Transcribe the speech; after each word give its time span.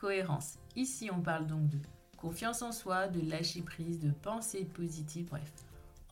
cohérence. 0.00 0.58
Ici, 0.76 1.10
on 1.12 1.20
parle 1.20 1.46
donc 1.46 1.68
de 1.68 1.78
confiance 2.16 2.62
en 2.62 2.72
soi, 2.72 3.08
de 3.08 3.28
lâcher 3.28 3.62
prise, 3.62 4.00
de 4.00 4.10
pensée 4.22 4.64
positive, 4.64 5.26
bref. 5.26 5.52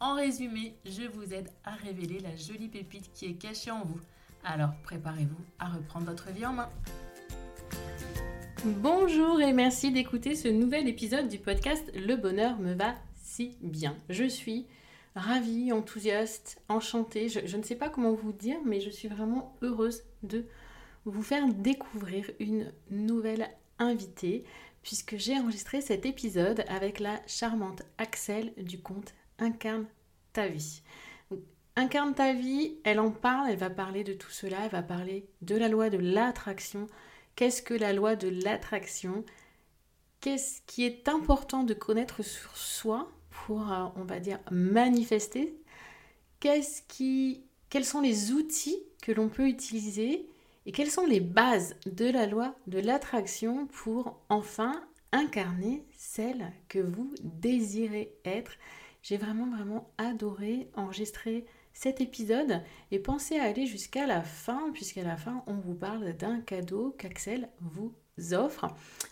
En 0.01 0.15
résumé, 0.15 0.75
je 0.85 1.03
vous 1.03 1.33
aide 1.33 1.49
à 1.65 1.73
révéler 1.73 2.21
la 2.21 2.37
jolie 2.37 2.69
pépite 2.69 3.11
qui 3.15 3.27
est 3.27 3.35
cachée 3.35 3.71
en 3.71 3.85
vous. 3.85 4.01
Alors 4.45 4.73
préparez-vous 4.83 5.41
à 5.59 5.69
reprendre 5.69 6.07
votre 6.07 6.31
vie 6.31 6.47
en 6.47 6.53
main. 6.53 6.69
Bonjour 8.65 9.41
et 9.41 9.53
merci 9.53 9.93
d'écouter 9.93 10.35
ce 10.35 10.49
nouvel 10.49 10.89
épisode 10.89 11.29
du 11.29 11.39
podcast 11.39 11.91
Le 11.95 12.17
bonheur 12.17 12.59
me 12.59 12.75
va 12.75 12.95
si 13.17 13.57
bien. 13.63 13.97
Je 14.09 14.25
suis 14.25 14.67
ravie, 15.15 15.73
enthousiaste, 15.73 16.61
enchantée. 16.69 17.29
Je, 17.29 17.41
je 17.47 17.57
ne 17.57 17.63
sais 17.63 17.77
pas 17.77 17.89
comment 17.89 18.13
vous 18.13 18.33
dire, 18.33 18.59
mais 18.65 18.81
je 18.81 18.91
suis 18.91 19.09
vraiment 19.09 19.57
heureuse 19.63 20.03
de 20.23 20.45
vous 21.05 21.23
faire 21.23 21.47
découvrir 21.49 22.29
une 22.41 22.73
nouvelle 22.91 23.49
invitée 23.79 24.45
puisque 24.83 25.17
j'ai 25.17 25.37
enregistré 25.37 25.81
cet 25.81 26.07
épisode 26.07 26.65
avec 26.69 27.01
la 27.01 27.21
charmante 27.27 27.83
Axel 27.99 28.53
du 28.57 28.79
compte 28.81 29.15
Incarne 29.39 29.87
ta 30.33 30.47
vie. 30.47 30.83
Incarne 31.75 32.15
ta 32.15 32.33
vie, 32.33 32.77
elle 32.85 33.01
en 33.01 33.11
parle, 33.11 33.51
elle 33.51 33.59
va 33.59 33.69
parler 33.69 34.05
de 34.05 34.13
tout 34.13 34.31
cela, 34.31 34.59
elle 34.65 34.71
va 34.71 34.83
parler 34.83 35.29
de 35.43 35.57
la 35.57 35.69
loi 35.69 35.91
de 35.91 35.99
l'attraction. 35.99 36.87
Qu'est-ce 37.35 37.63
que 37.63 37.75
la 37.75 37.93
loi 37.93 38.17
de 38.17 38.29
l'attraction? 38.29 39.25
Qu'est-ce 40.21 40.63
qui 40.67 40.85
est 40.85 41.09
important 41.09 41.65
de 41.65 41.75
connaître 41.75 42.23
sur 42.23 42.57
soi 42.57 43.11
pour, 43.29 43.73
euh, 43.73 43.87
on 43.97 44.05
va 44.05 44.21
dire, 44.21 44.39
manifester? 44.51 45.61
Qu'est-ce 46.41 46.83
qui, 46.89 47.45
Quels 47.71 47.85
sont 47.85 48.01
les 48.01 48.33
outils 48.33 48.83
que 49.03 49.13
l'on 49.13 49.29
peut 49.29 49.49
utiliser 49.49 50.29
et 50.67 50.73
quelles 50.73 50.91
sont 50.91 51.07
les 51.07 51.21
bases 51.21 51.77
de 51.87 52.07
la 52.07 52.27
loi 52.27 52.57
de 52.67 52.81
l'attraction 52.81 53.67
pour 53.69 54.21
enfin 54.29 54.85
incarner 55.13 55.87
celle 55.97 56.53
que 56.69 56.81
vous 56.81 57.15
désirez 57.23 58.13
être? 58.25 58.53
J'ai 59.03 59.17
vraiment 59.17 59.49
vraiment 59.49 59.89
adoré 59.97 60.69
enregistrer 60.75 61.47
cet 61.73 62.01
épisode 62.01 62.63
et 62.91 62.99
pensez 62.99 63.39
à 63.39 63.45
aller 63.45 63.67
jusqu'à 63.67 64.07
la 64.07 64.23
fin 64.23 64.71
puisqu'à 64.73 65.05
la 65.05 65.17
fin 65.17 65.45
on 65.47 65.55
vous 65.55 65.75
parle 65.75 66.15
d'un 66.15 66.41
cadeau 66.41 66.97
qu'Axel 66.99 67.49
vous 67.61 67.95
offre. 68.33 68.67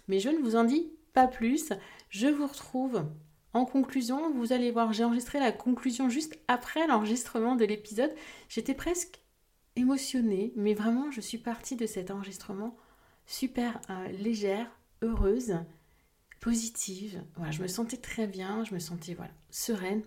Mais 0.08 0.19
je 0.19 0.30
ne 0.30 0.38
vous 0.38 0.56
en 0.56 0.64
dis 0.64 0.91
pas 1.12 1.28
plus. 1.28 1.72
Je 2.08 2.27
vous 2.27 2.47
retrouve 2.47 3.06
en 3.52 3.64
conclusion. 3.64 4.32
Vous 4.32 4.52
allez 4.52 4.72
voir, 4.72 4.92
j'ai 4.92 5.05
enregistré 5.05 5.38
la 5.38 5.52
conclusion 5.52 6.08
juste 6.08 6.38
après 6.48 6.86
l'enregistrement 6.88 7.55
de 7.55 7.64
l'épisode. 7.64 8.12
J'étais 8.48 8.75
presque 8.75 9.20
émotionnée, 9.77 10.53
mais 10.56 10.75
vraiment, 10.75 11.11
je 11.11 11.20
suis 11.20 11.39
partie 11.39 11.77
de 11.77 11.86
cet 11.86 12.11
enregistrement 12.11 12.77
super 13.27 13.81
euh, 13.91 14.08
légère, 14.08 14.70
heureuse, 15.03 15.56
positive. 16.41 17.22
Voilà, 17.37 17.53
je 17.53 17.62
me 17.62 17.69
sentais 17.69 17.97
très 17.97 18.26
bien, 18.26 18.65
je 18.65 18.75
me 18.75 18.78
sentais 18.78 19.15
voilà, 19.15 19.32
sereine, 19.50 20.03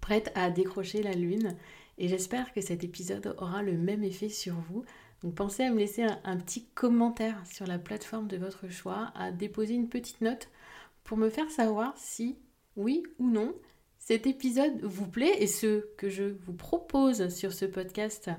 prête 0.00 0.30
à 0.34 0.50
décrocher 0.50 1.02
la 1.02 1.12
lune. 1.12 1.56
Et 1.98 2.08
j'espère 2.08 2.52
que 2.52 2.60
cet 2.60 2.84
épisode 2.84 3.34
aura 3.38 3.62
le 3.62 3.76
même 3.76 4.04
effet 4.04 4.28
sur 4.28 4.54
vous. 4.54 4.84
Donc 5.22 5.34
pensez 5.34 5.64
à 5.64 5.70
me 5.70 5.78
laisser 5.78 6.02
un, 6.02 6.36
petit 6.38 6.66
commentaire 6.68 7.42
sur 7.46 7.66
la 7.66 7.78
plateforme 7.78 8.26
de 8.26 8.38
votre 8.38 8.68
choix, 8.68 9.12
à 9.14 9.32
déposer 9.32 9.74
une 9.74 9.88
petite 9.88 10.22
note 10.22 10.48
pour 11.04 11.18
me 11.18 11.28
faire 11.28 11.50
savoir 11.50 11.94
si, 11.98 12.38
oui 12.76 13.02
ou 13.18 13.28
non, 13.28 13.54
cet 13.98 14.26
épisode 14.26 14.80
vous 14.82 15.06
plaît 15.06 15.42
et 15.42 15.46
ce 15.46 15.84
que 15.96 16.08
je 16.08 16.24
vous 16.24 16.54
propose 16.54 17.28
sur 17.28 17.52
ce 17.52 17.66
podcast 17.66 18.30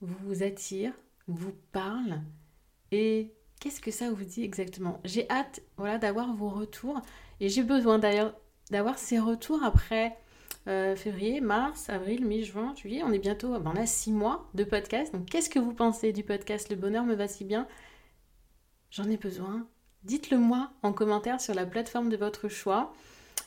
vous 0.00 0.42
attire, 0.42 0.92
vous 1.26 1.54
parle 1.72 2.20
et 2.92 3.32
qu'est-ce 3.60 3.80
que 3.80 3.90
ça 3.90 4.10
vous 4.10 4.24
dit 4.24 4.44
exactement? 4.44 5.00
J'ai 5.04 5.28
hâte 5.30 5.62
voilà, 5.76 5.98
d'avoir 5.98 6.34
vos 6.34 6.48
retours 6.48 7.00
et 7.40 7.48
j'ai 7.48 7.62
besoin 7.62 7.98
d'ailleurs 7.98 8.34
d'avoir 8.70 8.98
ces 8.98 9.18
retours 9.18 9.62
après 9.62 10.16
euh, 10.68 10.96
février, 10.96 11.40
mars, 11.40 11.88
avril, 11.88 12.26
mai, 12.26 12.42
juin, 12.42 12.74
juillet. 12.74 13.02
On 13.04 13.12
est 13.12 13.18
bientôt, 13.18 13.58
ben 13.58 13.72
on 13.74 13.80
a 13.80 13.86
six 13.86 14.12
mois 14.12 14.48
de 14.54 14.64
podcast. 14.64 15.12
Donc 15.12 15.26
qu'est-ce 15.26 15.50
que 15.50 15.58
vous 15.58 15.72
pensez 15.72 16.12
du 16.12 16.22
podcast? 16.22 16.68
Le 16.70 16.76
bonheur 16.76 17.04
me 17.04 17.14
va 17.14 17.28
si 17.28 17.44
bien? 17.44 17.66
J'en 18.90 19.08
ai 19.10 19.16
besoin. 19.16 19.66
Dites-le 20.04 20.38
moi 20.38 20.70
en 20.82 20.92
commentaire 20.92 21.40
sur 21.40 21.54
la 21.54 21.66
plateforme 21.66 22.08
de 22.08 22.16
votre 22.16 22.48
choix. 22.48 22.92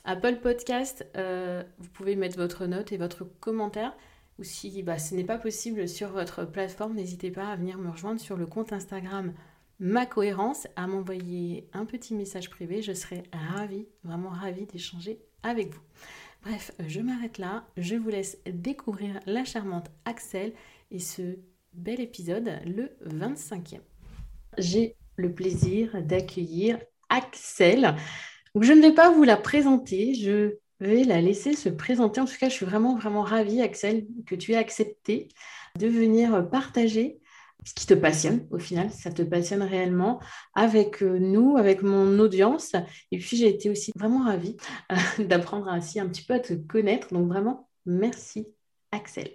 Apple 0.06 0.38
Podcast, 0.38 1.06
euh, 1.18 1.64
vous 1.78 1.90
pouvez 1.90 2.16
mettre 2.16 2.38
votre 2.38 2.66
note 2.66 2.92
et 2.92 2.98
votre 2.98 3.26
commentaire 3.40 3.96
ou 4.40 4.44
si 4.44 4.82
bah, 4.84 4.98
ce 4.98 5.14
n'est 5.14 5.26
pas 5.26 5.38
possible 5.38 5.88
sur 5.88 6.10
votre 6.10 6.46
plateforme, 6.46 6.96
n'hésitez 6.96 7.30
pas 7.30 7.52
à 7.52 7.56
venir 7.58 7.78
me 7.78 7.90
rejoindre 7.90 8.22
sur 8.22 8.38
le 8.38 8.46
compte 8.46 8.72
Instagram 8.72 9.34
Ma 9.82 10.06
Cohérence, 10.06 10.68
à 10.76 10.88
m'envoyer 10.88 11.70
un 11.74 11.86
petit 11.86 12.14
message 12.14 12.50
privé. 12.50 12.82
Je 12.82 12.94
serai 12.94 13.24
ravie, 13.32 13.88
vraiment 14.04 14.30
ravie 14.30 14.66
d'échanger 14.66 15.20
avec 15.44 15.74
vous. 15.74 15.82
Bref, 16.44 16.72
je 16.86 17.02
m'arrête 17.02 17.38
là. 17.38 17.66
Je 17.78 17.96
vous 17.96 18.10
laisse 18.10 18.38
découvrir 18.46 19.20
la 19.26 19.46
charmante 19.46 19.90
Axel 20.06 20.54
et 20.92 21.00
ce 21.00 21.38
bel 21.74 22.00
épisode, 22.00 22.60
le 22.66 22.92
25e. 23.06 23.80
J'ai 24.58 24.96
le 25.16 25.34
plaisir 25.34 26.02
d'accueillir 26.02 26.80
Axel. 27.10 27.96
je 28.56 28.74
ne 28.74 28.82
vais 28.82 28.94
pas 28.94 29.12
vous 29.12 29.24
la 29.24 29.38
présenter, 29.38 30.14
je 30.14 30.56
vais 30.80 31.04
la 31.04 31.22
laisser 31.22 31.54
se 31.54 31.70
présenter. 31.70 32.22
En 32.22 32.26
tout 32.26 32.38
cas, 32.40 32.50
je 32.50 32.54
suis 32.54 32.66
vraiment, 32.66 32.96
vraiment 32.96 33.22
ravie, 33.22 33.62
Axel, 33.62 34.08
que 34.26 34.36
tu 34.36 34.54
aies 34.54 34.58
accepté 34.58 35.30
de 35.78 35.88
venir 35.88 36.50
partager 36.50 37.20
ce 37.66 37.74
qui 37.74 37.86
te 37.86 37.94
passionne 37.94 38.48
au 38.52 38.60
final, 38.60 38.90
ça 38.92 39.12
te 39.12 39.22
passionne 39.22 39.62
réellement 39.62 40.20
avec 40.54 41.04
euh, 41.04 41.20
nous, 41.20 41.58
avec 41.58 41.82
mon 41.82 42.20
audience. 42.20 42.74
Et 43.12 43.18
puis 43.18 43.38
j'ai 43.38 43.50
été 43.50 43.70
aussi 43.70 43.92
vraiment 43.96 44.24
ravie 44.24 44.56
euh, 44.92 45.24
d'apprendre 45.26 45.68
ainsi 45.68 46.00
un 46.00 46.08
petit 46.08 46.24
peu 46.24 46.36
à 46.36 46.40
te 46.40 46.54
connaître. 46.54 47.14
Donc 47.14 47.28
vraiment, 47.28 47.68
merci 47.86 48.48
Axel. 48.92 49.30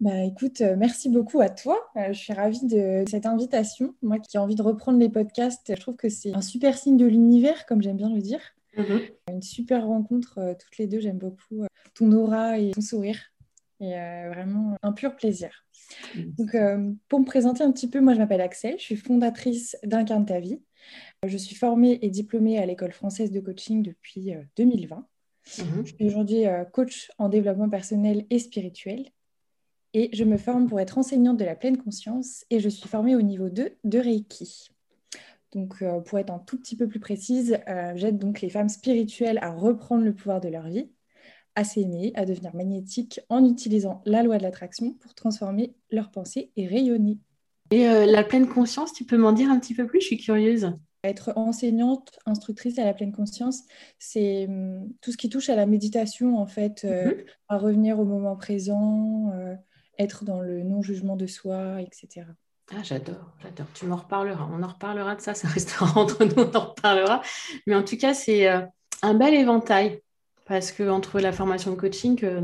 Bah 0.00 0.22
écoute, 0.24 0.60
euh, 0.60 0.76
merci 0.78 1.08
beaucoup 1.08 1.40
à 1.40 1.48
toi. 1.48 1.76
je 1.96 2.12
suis 2.12 2.32
ravie 2.32 2.66
de 2.66 3.04
cette 3.08 3.26
invitation. 3.26 3.94
Moi 4.02 4.18
qui 4.18 4.36
ai 4.36 4.40
envie 4.40 4.54
de 4.54 4.62
reprendre 4.62 4.98
les 4.98 5.08
podcasts, 5.08 5.74
je 5.74 5.80
trouve 5.80 5.96
que 5.96 6.08
c'est 6.08 6.34
un 6.34 6.42
super 6.42 6.76
signe 6.76 6.96
de 6.96 7.06
l'univers, 7.06 7.66
comme 7.66 7.82
j'aime 7.82 7.96
bien 7.96 8.14
le 8.14 8.20
dire. 8.20 8.40
Mhm. 8.78 9.00
Une 9.30 9.42
super 9.42 9.86
rencontre, 9.86 10.38
euh, 10.38 10.54
toutes 10.54 10.78
les 10.78 10.86
deux. 10.86 11.00
J'aime 11.00 11.18
beaucoup 11.18 11.62
euh, 11.62 11.66
ton 11.94 12.10
aura 12.12 12.58
et 12.58 12.70
ton 12.70 12.80
sourire. 12.80 13.18
Et 13.80 13.94
euh, 13.94 14.30
vraiment 14.32 14.76
un 14.82 14.92
pur 14.92 15.14
plaisir. 15.14 15.64
Donc, 16.16 16.54
pour 17.08 17.20
me 17.20 17.24
présenter 17.24 17.62
un 17.62 17.70
petit 17.70 17.88
peu, 17.88 18.00
moi 18.00 18.12
je 18.12 18.18
m'appelle 18.18 18.40
Axel, 18.40 18.74
je 18.78 18.82
suis 18.82 18.96
fondatrice 18.96 19.76
d'Incarne 19.84 20.26
ta 20.26 20.40
vie. 20.40 20.60
Je 21.24 21.36
suis 21.38 21.54
formée 21.54 21.98
et 22.02 22.10
diplômée 22.10 22.58
à 22.58 22.66
l'école 22.66 22.92
française 22.92 23.30
de 23.30 23.38
coaching 23.40 23.82
depuis 23.82 24.32
2020. 24.56 25.06
Mhm. 25.58 25.86
Je 25.86 25.94
suis 25.94 26.06
aujourd'hui 26.06 26.42
coach 26.72 27.10
en 27.18 27.28
développement 27.28 27.70
personnel 27.70 28.26
et 28.30 28.40
spirituel. 28.40 29.08
Et 29.94 30.10
je 30.12 30.24
me 30.24 30.36
forme 30.36 30.66
pour 30.66 30.80
être 30.80 30.98
enseignante 30.98 31.38
de 31.38 31.44
la 31.44 31.54
pleine 31.54 31.78
conscience 31.78 32.44
et 32.50 32.58
je 32.58 32.68
suis 32.68 32.88
formée 32.88 33.14
au 33.14 33.22
niveau 33.22 33.48
2 33.48 33.76
de 33.84 33.98
Reiki. 33.98 34.70
Donc, 35.52 35.82
euh, 35.82 36.00
pour 36.00 36.18
être 36.18 36.30
un 36.30 36.38
tout 36.38 36.58
petit 36.58 36.76
peu 36.76 36.86
plus 36.86 37.00
précise, 37.00 37.58
euh, 37.68 37.92
j'aide 37.96 38.18
donc 38.18 38.40
les 38.40 38.50
femmes 38.50 38.68
spirituelles 38.68 39.38
à 39.40 39.50
reprendre 39.50 40.04
le 40.04 40.14
pouvoir 40.14 40.40
de 40.40 40.48
leur 40.48 40.68
vie, 40.68 40.90
à 41.54 41.64
s'aimer, 41.64 42.12
à 42.14 42.24
devenir 42.26 42.54
magnétiques 42.54 43.20
en 43.28 43.44
utilisant 43.44 44.02
la 44.04 44.22
loi 44.22 44.38
de 44.38 44.42
l'attraction 44.42 44.92
pour 44.92 45.14
transformer 45.14 45.74
leurs 45.90 46.10
pensées 46.10 46.52
et 46.56 46.66
rayonner. 46.66 47.18
Et 47.70 47.88
euh, 47.88 48.06
la 48.06 48.24
pleine 48.24 48.48
conscience, 48.48 48.92
tu 48.92 49.04
peux 49.04 49.16
m'en 49.16 49.32
dire 49.32 49.50
un 49.50 49.58
petit 49.58 49.74
peu 49.74 49.86
plus? 49.86 50.00
Je 50.00 50.06
suis 50.06 50.18
curieuse. 50.18 50.72
Être 51.04 51.32
enseignante, 51.36 52.18
instructrice 52.26 52.78
à 52.78 52.84
la 52.84 52.92
pleine 52.92 53.12
conscience, 53.12 53.62
c'est 53.98 54.46
hum, 54.48 54.92
tout 55.00 55.12
ce 55.12 55.16
qui 55.16 55.28
touche 55.28 55.48
à 55.48 55.56
la 55.56 55.64
méditation, 55.64 56.38
en 56.38 56.46
fait, 56.46 56.84
mhm. 56.84 57.24
à 57.48 57.56
revenir 57.56 57.98
au 57.98 58.04
moment 58.04 58.36
présent, 58.36 59.32
être 59.98 60.24
dans 60.24 60.40
le 60.40 60.62
non-jugement 60.62 61.16
de 61.16 61.26
soi, 61.26 61.80
etc. 61.80 62.26
Ah, 62.70 62.82
j'adore, 62.82 63.32
j'adore. 63.42 63.66
Tu 63.72 63.86
m'en 63.86 63.96
reparleras. 63.96 64.46
On 64.52 64.62
en 64.62 64.66
reparlera 64.66 65.14
de 65.16 65.20
ça, 65.20 65.34
ça 65.34 65.48
restera 65.48 65.86
entre 65.98 66.24
nous, 66.24 66.34
on 66.36 66.54
en 66.54 66.66
reparlera. 66.66 67.22
Mais 67.66 67.74
en 67.74 67.82
tout 67.82 67.96
cas, 67.96 68.12
c'est 68.12 68.48
euh, 68.48 68.60
un 69.02 69.14
bel 69.14 69.34
éventail 69.34 70.02
parce 70.44 70.72
que 70.72 70.88
entre 70.88 71.20
la 71.20 71.32
formation 71.32 71.72
de 71.72 71.76
coaching 71.76 72.16
que 72.16 72.40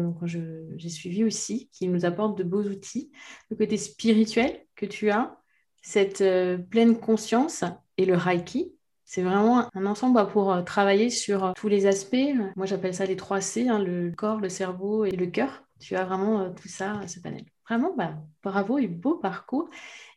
j'ai 0.76 0.88
suivi 0.88 1.25
aussi, 1.25 1.71
qui 1.73 1.88
nous 1.88 2.05
apporte 2.05 2.37
de 2.37 2.44
beaux 2.44 2.62
outils, 2.62 3.11
le 3.50 3.56
côté 3.56 3.76
spirituel 3.76 4.65
que 4.76 4.87
tu 4.87 5.11
as, 5.11 5.38
cette 5.82 6.21
euh, 6.21 6.59
pleine 6.59 6.99
conscience 6.99 7.65
et 7.97 8.05
le 8.05 8.17
Reiki, 8.17 8.75
c'est 9.05 9.23
vraiment 9.23 9.69
un 9.75 9.87
ensemble 9.87 10.27
pour 10.29 10.53
euh, 10.53 10.62
travailler 10.62 11.11
sur 11.11 11.53
tous 11.55 11.69
les 11.69 11.87
aspects. 11.87 12.35
Moi, 12.56 12.67
j'appelle 12.67 12.94
ça 12.94 13.05
les 13.05 13.17
trois 13.17 13.43
C, 13.43 13.69
hein, 13.69 13.79
le 13.79 14.11
corps, 14.11 14.41
le 14.41 14.49
cerveau 14.49 15.05
et 15.05 15.11
le 15.11 15.27
cœur. 15.27 15.65
Tu 15.81 15.97
as 15.97 16.05
vraiment 16.05 16.50
tout 16.50 16.69
ça, 16.69 17.00
ce 17.06 17.20
panel. 17.20 17.44
Vraiment, 17.69 17.94
bah, 17.96 18.14
bravo 18.43 18.78
et 18.78 18.87
beau 18.87 19.16
parcours. 19.16 19.69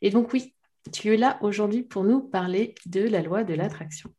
Et 0.01 0.09
donc, 0.09 0.33
oui, 0.33 0.53
tu 0.91 1.13
es 1.13 1.17
là 1.17 1.37
aujourd'hui 1.41 1.83
pour 1.83 2.03
nous 2.03 2.21
parler 2.21 2.75
de 2.85 3.01
la 3.01 3.21
loi 3.21 3.43
de 3.43 3.53
l'attraction. 3.53 4.09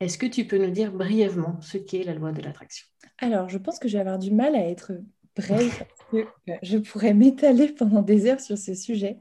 Est-ce 0.00 0.18
que 0.18 0.26
tu 0.26 0.46
peux 0.46 0.58
nous 0.58 0.70
dire 0.70 0.92
brièvement 0.92 1.60
ce 1.60 1.78
qu'est 1.78 2.04
la 2.04 2.14
loi 2.14 2.32
de 2.32 2.40
l'attraction? 2.42 2.86
Alors, 3.18 3.48
je 3.48 3.58
pense 3.58 3.78
que 3.78 3.88
je 3.88 3.94
vais 3.94 4.00
avoir 4.00 4.18
du 4.18 4.30
mal 4.30 4.54
à 4.54 4.66
être 4.66 4.92
brève 5.36 5.84
euh, 6.14 6.24
je 6.62 6.78
pourrais 6.78 7.14
m'étaler 7.14 7.68
pendant 7.68 8.02
des 8.02 8.26
heures 8.26 8.40
sur 8.40 8.58
ce 8.58 8.74
sujet. 8.74 9.18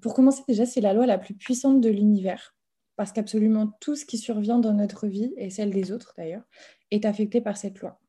Pour 0.00 0.14
commencer, 0.14 0.42
déjà, 0.48 0.64
c'est 0.64 0.80
la 0.80 0.94
loi 0.94 1.06
la 1.06 1.18
plus 1.18 1.34
puissante 1.34 1.80
de 1.80 1.90
l'univers 1.90 2.54
parce 2.98 3.12
qu'absolument 3.12 3.68
tout 3.80 3.94
ce 3.94 4.04
qui 4.04 4.18
survient 4.18 4.58
dans 4.58 4.72
notre 4.72 5.06
vie, 5.06 5.32
et 5.36 5.50
celle 5.50 5.70
des 5.70 5.92
autres 5.92 6.14
d'ailleurs, 6.18 6.42
est 6.90 7.04
affecté 7.04 7.40
par 7.40 7.56
cette 7.56 7.78
loi. 7.78 8.00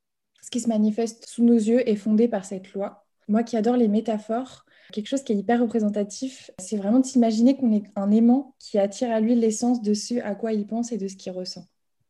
Ce 0.41 0.49
qui 0.49 0.59
se 0.59 0.67
manifeste 0.67 1.27
sous 1.27 1.43
nos 1.43 1.53
yeux 1.53 1.87
est 1.87 1.95
fondé 1.95 2.27
par 2.27 2.43
cette 2.43 2.73
loi. 2.73 3.05
Moi 3.29 3.43
qui 3.43 3.55
adore 3.55 3.77
les 3.77 3.87
métaphores, 3.87 4.65
quelque 4.91 5.07
chose 5.07 5.23
qui 5.23 5.33
est 5.33 5.37
hyper 5.37 5.61
représentatif, 5.61 6.51
c'est 6.59 6.77
vraiment 6.77 6.99
de 6.99 7.05
s'imaginer 7.05 7.55
qu'on 7.55 7.71
est 7.71 7.83
un 7.95 8.11
aimant 8.11 8.55
qui 8.59 8.77
attire 8.77 9.11
à 9.11 9.19
lui 9.19 9.35
l'essence 9.35 9.81
de 9.81 9.93
ce 9.93 10.15
à 10.15 10.35
quoi 10.35 10.51
il 10.51 10.67
pense 10.67 10.91
et 10.91 10.97
de 10.97 11.07
ce 11.07 11.15
qu'il 11.15 11.31
ressent. 11.31 11.65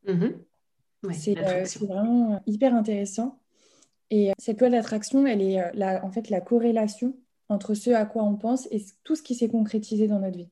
Mhm. 0.07 0.33
Euh, 1.05 1.11
c'est 1.65 1.79
vraiment 1.79 2.41
hyper 2.45 2.73
intéressant. 2.73 3.39
Et 4.09 4.31
euh, 4.31 4.33
cette 4.37 4.59
loi 4.59 4.69
d'attraction, 4.69 5.25
elle 5.25 5.41
est 5.41 5.61
euh, 5.61 5.69
la, 5.73 6.03
en 6.03 6.11
fait 6.11 6.29
la 6.29 6.41
corrélation 6.41 7.15
entre 7.47 7.73
ce 7.73 7.91
à 7.91 8.05
quoi 8.05 8.23
on 8.23 8.35
pense 8.35 8.67
et 8.71 8.83
tout 9.03 9.15
ce 9.15 9.23
qui 9.23 9.35
s'est 9.35 9.49
concrétisé 9.49 10.07
dans 10.07 10.19
notre 10.19 10.37
vie. 10.37 10.49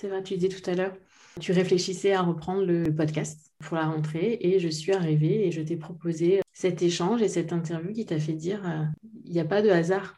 C'est 0.00 0.08
vrai, 0.08 0.22
tu 0.22 0.36
disais 0.36 0.48
tout 0.48 0.70
à 0.70 0.74
l'heure, 0.74 0.96
tu 1.40 1.52
réfléchissais 1.52 2.12
à 2.12 2.22
reprendre 2.22 2.64
le 2.64 2.84
podcast 2.84 3.52
pour 3.58 3.76
la 3.76 3.86
rentrée 3.86 4.38
et 4.40 4.58
je 4.58 4.68
suis 4.68 4.92
arrivée 4.92 5.46
et 5.46 5.52
je 5.52 5.60
t'ai 5.60 5.76
proposé 5.76 6.40
cet 6.52 6.82
échange 6.82 7.22
et 7.22 7.28
cette 7.28 7.52
interview 7.52 7.92
qui 7.92 8.06
t'a 8.06 8.18
fait 8.18 8.32
dire 8.32 8.90
il 9.24 9.32
n'y 9.32 9.40
a 9.40 9.44
pas 9.44 9.62
de 9.62 9.68
hasard. 9.68 10.16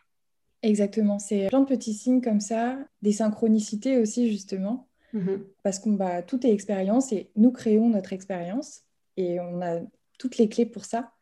Exactement, 0.62 1.18
c'est 1.18 1.48
plein 1.48 1.60
de 1.60 1.66
petits 1.66 1.94
signes 1.94 2.20
comme 2.20 2.40
ça, 2.40 2.78
des 3.02 3.12
synchronicités 3.12 3.98
aussi 3.98 4.30
justement, 4.30 4.88
mhm. 5.12 5.44
parce 5.62 5.78
que 5.78 5.90
bah, 5.90 6.22
tout 6.22 6.44
est 6.46 6.52
expérience 6.52 7.12
et 7.12 7.30
nous 7.36 7.52
créons 7.52 7.88
notre 7.88 8.12
expérience 8.12 8.82
et 9.16 9.40
on 9.40 9.62
a 9.62 9.80
toutes 10.18 10.38
les 10.38 10.48
clés 10.48 10.66
pour 10.66 10.84
ça. 10.84 11.12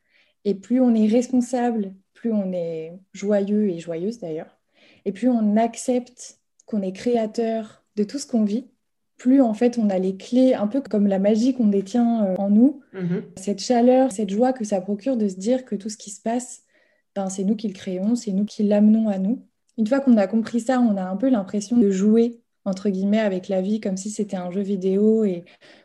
Et 0.44 0.54
plus 0.54 0.80
on 0.80 0.94
est 0.94 1.08
responsable, 1.08 1.94
plus 2.14 2.32
on 2.32 2.52
est 2.52 2.92
joyeux 3.12 3.68
et 3.68 3.78
joyeuse 3.78 4.18
d'ailleurs, 4.18 4.58
et 5.04 5.12
plus 5.12 5.28
on 5.28 5.56
accepte 5.56 6.40
qu'on 6.66 6.82
est 6.82 6.92
créateur 6.92 7.84
de 7.96 8.04
tout 8.04 8.18
ce 8.18 8.26
qu'on 8.26 8.44
vit, 8.44 8.68
plus 9.16 9.40
en 9.40 9.54
fait 9.54 9.78
on 9.78 9.88
a 9.90 9.98
les 9.98 10.16
clés, 10.16 10.54
un 10.54 10.66
peu 10.66 10.80
comme 10.80 11.06
la 11.06 11.18
magie 11.18 11.54
qu'on 11.54 11.68
détient 11.68 12.24
euh, 12.24 12.36
en 12.36 12.50
nous, 12.50 12.80
mhm. 12.92 13.22
cette 13.36 13.60
chaleur, 13.60 14.12
cette 14.12 14.30
joie 14.30 14.52
que 14.52 14.64
ça 14.64 14.80
procure 14.80 15.16
de 15.16 15.28
se 15.28 15.36
dire 15.36 15.64
que 15.64 15.74
tout 15.74 15.88
ce 15.88 15.96
qui 15.96 16.10
se 16.10 16.20
passe, 16.20 16.62
ben, 17.14 17.28
c'est 17.28 17.44
nous 17.44 17.56
qui 17.56 17.68
le 17.68 17.74
créons, 17.74 18.14
c'est 18.14 18.32
nous 18.32 18.44
qui 18.44 18.62
l'amenons 18.62 19.08
à 19.08 19.18
nous. 19.18 19.46
Une 19.78 19.86
fois 19.86 20.00
qu'on 20.00 20.16
a 20.16 20.26
compris 20.26 20.60
ça, 20.60 20.80
on 20.80 20.96
a 20.96 21.04
un 21.04 21.16
peu 21.16 21.28
l'impression 21.28 21.76
de 21.76 21.90
jouer 21.90 22.40
entre 22.64 22.90
guillemets 22.90 23.20
avec 23.20 23.48
la 23.48 23.62
vie 23.62 23.80
comme 23.80 23.96
si 23.96 24.10
c'était 24.10 24.36
un 24.36 24.50
jeu 24.50 24.60
vidéo 24.60 25.24
et 25.24 25.44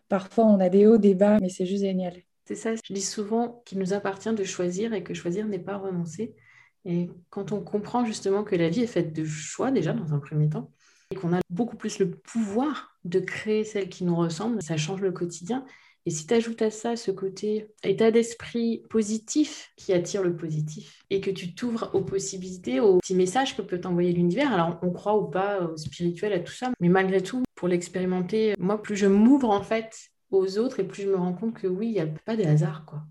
parfois 0.09 0.45
on 0.45 0.59
a 0.59 0.69
des 0.69 0.87
hauts, 0.87 0.97
des 0.97 1.15
bas, 1.15 1.39
mais 1.39 1.49
c'est 1.49 1.65
juste 1.65 1.83
génial. 1.83 2.13
C'est 2.45 2.55
ça, 2.55 2.71
je 2.75 2.93
dis 2.93 3.01
souvent 3.01 3.61
qu'il 3.65 3.79
nous 3.79 3.93
appartient 3.93 4.33
de 4.33 4.43
choisir 4.43 4.93
et 4.93 5.03
que 5.03 5.13
choisir 5.13 5.47
n'est 5.47 5.59
pas 5.59 5.77
renoncer. 5.77 6.35
Et 6.83 7.09
quand 7.29 7.51
on 7.51 7.61
comprend 7.61 8.03
justement 8.03 8.43
que 8.43 8.55
la 8.55 8.69
vie 8.69 8.81
est 8.81 8.87
faite 8.87 9.13
de 9.13 9.23
choix 9.23 9.71
déjà 9.71 9.93
dans 9.93 10.13
un 10.13 10.19
premier 10.19 10.49
temps, 10.49 10.71
et 11.11 11.15
qu'on 11.15 11.33
a 11.33 11.39
beaucoup 11.49 11.75
plus 11.75 11.99
le 11.99 12.09
pouvoir 12.09 12.95
de 13.03 13.19
créer 13.19 13.63
celle 13.63 13.89
qui 13.89 14.03
nous 14.03 14.15
ressemble, 14.15 14.61
ça 14.61 14.77
change 14.77 15.01
le 15.01 15.11
quotidien. 15.11 15.65
Et 16.07 16.09
si 16.09 16.25
tu 16.25 16.33
ajoutes 16.33 16.63
à 16.63 16.71
ça 16.71 16.95
ce 16.95 17.11
côté 17.11 17.67
état 17.83 18.09
d'esprit 18.09 18.83
positif 18.89 19.71
qui 19.75 19.93
attire 19.93 20.23
le 20.23 20.35
positif 20.35 21.03
et 21.11 21.21
que 21.21 21.29
tu 21.29 21.53
t'ouvres 21.53 21.91
aux 21.93 22.01
possibilités, 22.01 22.79
aux 22.79 22.97
petits 22.97 23.13
messages 23.13 23.55
que 23.55 23.61
peut 23.61 23.79
t'envoyer 23.79 24.11
l'univers, 24.11 24.51
alors 24.51 24.79
on 24.81 24.89
croit 24.89 25.17
ou 25.17 25.27
pas 25.27 25.61
au 25.61 25.77
spirituel, 25.77 26.33
à 26.33 26.39
tout 26.39 26.53
ça, 26.53 26.71
mais 26.79 26.89
malgré 26.89 27.21
tout, 27.21 27.43
pour 27.53 27.67
l'expérimenter, 27.67 28.55
moi, 28.57 28.81
plus 28.81 28.95
je 28.95 29.05
m'ouvre 29.05 29.51
en 29.51 29.61
fait 29.61 30.09
aux 30.31 30.57
autres 30.57 30.79
et 30.79 30.83
plus 30.83 31.03
je 31.03 31.09
me 31.09 31.15
rends 31.15 31.33
compte 31.33 31.53
que 31.53 31.67
oui, 31.67 31.87
il 31.87 31.93
n'y 31.93 31.99
a 31.99 32.07
pas 32.07 32.35
de 32.35 32.43
hasard, 32.43 32.85
quoi. 32.85 33.03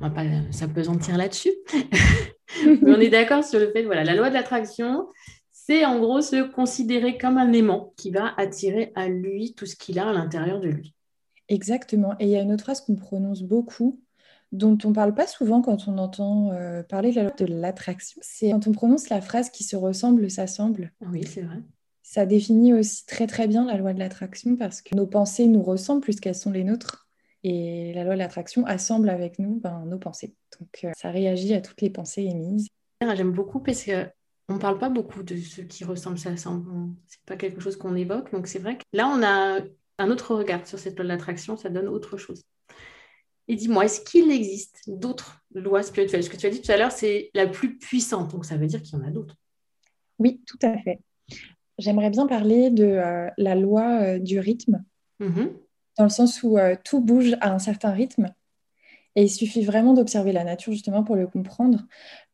On 0.00 0.08
va 0.08 0.10
pas 0.10 0.24
s'apesantir 0.50 1.16
là-dessus. 1.16 1.52
mais 2.66 2.90
on 2.90 3.00
est 3.00 3.10
d'accord 3.10 3.44
sur 3.44 3.60
le 3.60 3.70
fait, 3.70 3.84
voilà, 3.84 4.04
la 4.04 4.14
loi 4.14 4.28
de 4.28 4.34
l'attraction, 4.34 5.06
c'est 5.66 5.86
en 5.86 5.98
gros 5.98 6.20
se 6.20 6.42
considérer 6.42 7.16
comme 7.16 7.38
un 7.38 7.52
aimant 7.52 7.94
qui 7.96 8.10
va 8.10 8.34
attirer 8.36 8.92
à 8.94 9.08
lui 9.08 9.54
tout 9.54 9.64
ce 9.64 9.76
qu'il 9.76 9.98
a 9.98 10.10
à 10.10 10.12
l'intérieur 10.12 10.60
de 10.60 10.68
lui. 10.68 10.94
Exactement. 11.48 12.14
Et 12.20 12.26
il 12.26 12.30
y 12.30 12.36
a 12.36 12.42
une 12.42 12.52
autre 12.52 12.64
phrase 12.64 12.82
qu'on 12.82 12.96
prononce 12.96 13.42
beaucoup, 13.42 13.98
dont 14.52 14.76
on 14.84 14.90
ne 14.90 14.94
parle 14.94 15.14
pas 15.14 15.26
souvent 15.26 15.62
quand 15.62 15.88
on 15.88 15.96
entend 15.96 16.52
euh, 16.52 16.82
parler 16.82 17.12
de 17.12 17.16
la 17.16 17.22
loi 17.22 17.32
de 17.38 17.46
l'attraction. 17.46 18.20
C'est 18.22 18.50
quand 18.50 18.66
on 18.66 18.72
prononce 18.72 19.08
la 19.08 19.22
phrase 19.22 19.48
qui 19.48 19.64
se 19.64 19.74
ressemble 19.74 20.30
s'assemble. 20.30 20.92
Oui, 21.00 21.24
c'est 21.26 21.40
vrai. 21.40 21.62
Ça 22.02 22.26
définit 22.26 22.74
aussi 22.74 23.06
très 23.06 23.26
très 23.26 23.46
bien 23.46 23.64
la 23.64 23.78
loi 23.78 23.94
de 23.94 23.98
l'attraction 23.98 24.56
parce 24.56 24.82
que 24.82 24.94
nos 24.94 25.06
pensées 25.06 25.46
nous 25.46 25.62
ressemblent 25.62 26.02
puisqu'elles 26.02 26.34
sont 26.34 26.50
les 26.50 26.64
nôtres. 26.64 27.08
Et 27.42 27.94
la 27.94 28.04
loi 28.04 28.14
de 28.14 28.18
l'attraction 28.18 28.66
assemble 28.66 29.08
avec 29.08 29.38
nous 29.38 29.60
ben, 29.60 29.86
nos 29.86 29.98
pensées. 29.98 30.34
Donc 30.60 30.84
euh, 30.84 30.92
ça 30.94 31.10
réagit 31.10 31.54
à 31.54 31.62
toutes 31.62 31.80
les 31.80 31.90
pensées 31.90 32.24
émises. 32.24 32.68
J'aime 33.00 33.32
beaucoup 33.32 33.60
parce 33.60 33.82
que 33.82 34.06
on 34.48 34.54
ne 34.54 34.58
parle 34.58 34.78
pas 34.78 34.90
beaucoup 34.90 35.22
de 35.22 35.36
ce 35.36 35.62
qui 35.62 35.84
ressemble, 35.84 36.18
ça 36.18 36.36
semble. 36.36 36.94
C'est 37.06 37.22
pas 37.24 37.36
quelque 37.36 37.60
chose 37.60 37.76
qu'on 37.76 37.96
évoque. 37.96 38.30
Donc 38.32 38.46
c'est 38.46 38.58
vrai 38.58 38.76
que 38.76 38.82
là, 38.92 39.08
on 39.08 39.22
a 39.22 39.60
un 39.98 40.10
autre 40.10 40.34
regard 40.34 40.66
sur 40.66 40.78
cette 40.78 40.96
loi 40.96 41.04
de 41.04 41.08
l'attraction, 41.08 41.56
ça 41.56 41.70
donne 41.70 41.88
autre 41.88 42.16
chose. 42.16 42.42
Et 43.48 43.56
dis-moi, 43.56 43.84
est-ce 43.84 44.00
qu'il 44.00 44.30
existe 44.30 44.82
d'autres 44.86 45.42
lois 45.54 45.82
spirituelles? 45.82 46.24
Ce 46.24 46.30
que 46.30 46.36
tu 46.36 46.46
as 46.46 46.50
dit 46.50 46.62
tout 46.62 46.72
à 46.72 46.76
l'heure, 46.76 46.92
c'est 46.92 47.30
la 47.34 47.46
plus 47.46 47.76
puissante. 47.76 48.30
Donc 48.30 48.44
ça 48.44 48.56
veut 48.56 48.66
dire 48.66 48.82
qu'il 48.82 48.98
y 48.98 49.02
en 49.02 49.06
a 49.06 49.10
d'autres. 49.10 49.36
Oui, 50.18 50.42
tout 50.46 50.58
à 50.62 50.76
fait. 50.78 51.00
J'aimerais 51.78 52.10
bien 52.10 52.26
parler 52.26 52.70
de 52.70 52.84
euh, 52.84 53.28
la 53.36 53.54
loi 53.54 54.00
euh, 54.00 54.18
du 54.18 54.38
rythme, 54.38 54.82
mm-hmm. 55.20 55.52
dans 55.98 56.04
le 56.04 56.10
sens 56.10 56.42
où 56.42 56.56
euh, 56.56 56.76
tout 56.84 57.00
bouge 57.00 57.36
à 57.40 57.52
un 57.52 57.58
certain 57.58 57.90
rythme. 57.90 58.32
Et 59.16 59.22
il 59.22 59.30
suffit 59.30 59.64
vraiment 59.64 59.94
d'observer 59.94 60.32
la 60.32 60.44
nature 60.44 60.72
justement 60.72 61.04
pour 61.04 61.16
le 61.16 61.26
comprendre, 61.26 61.86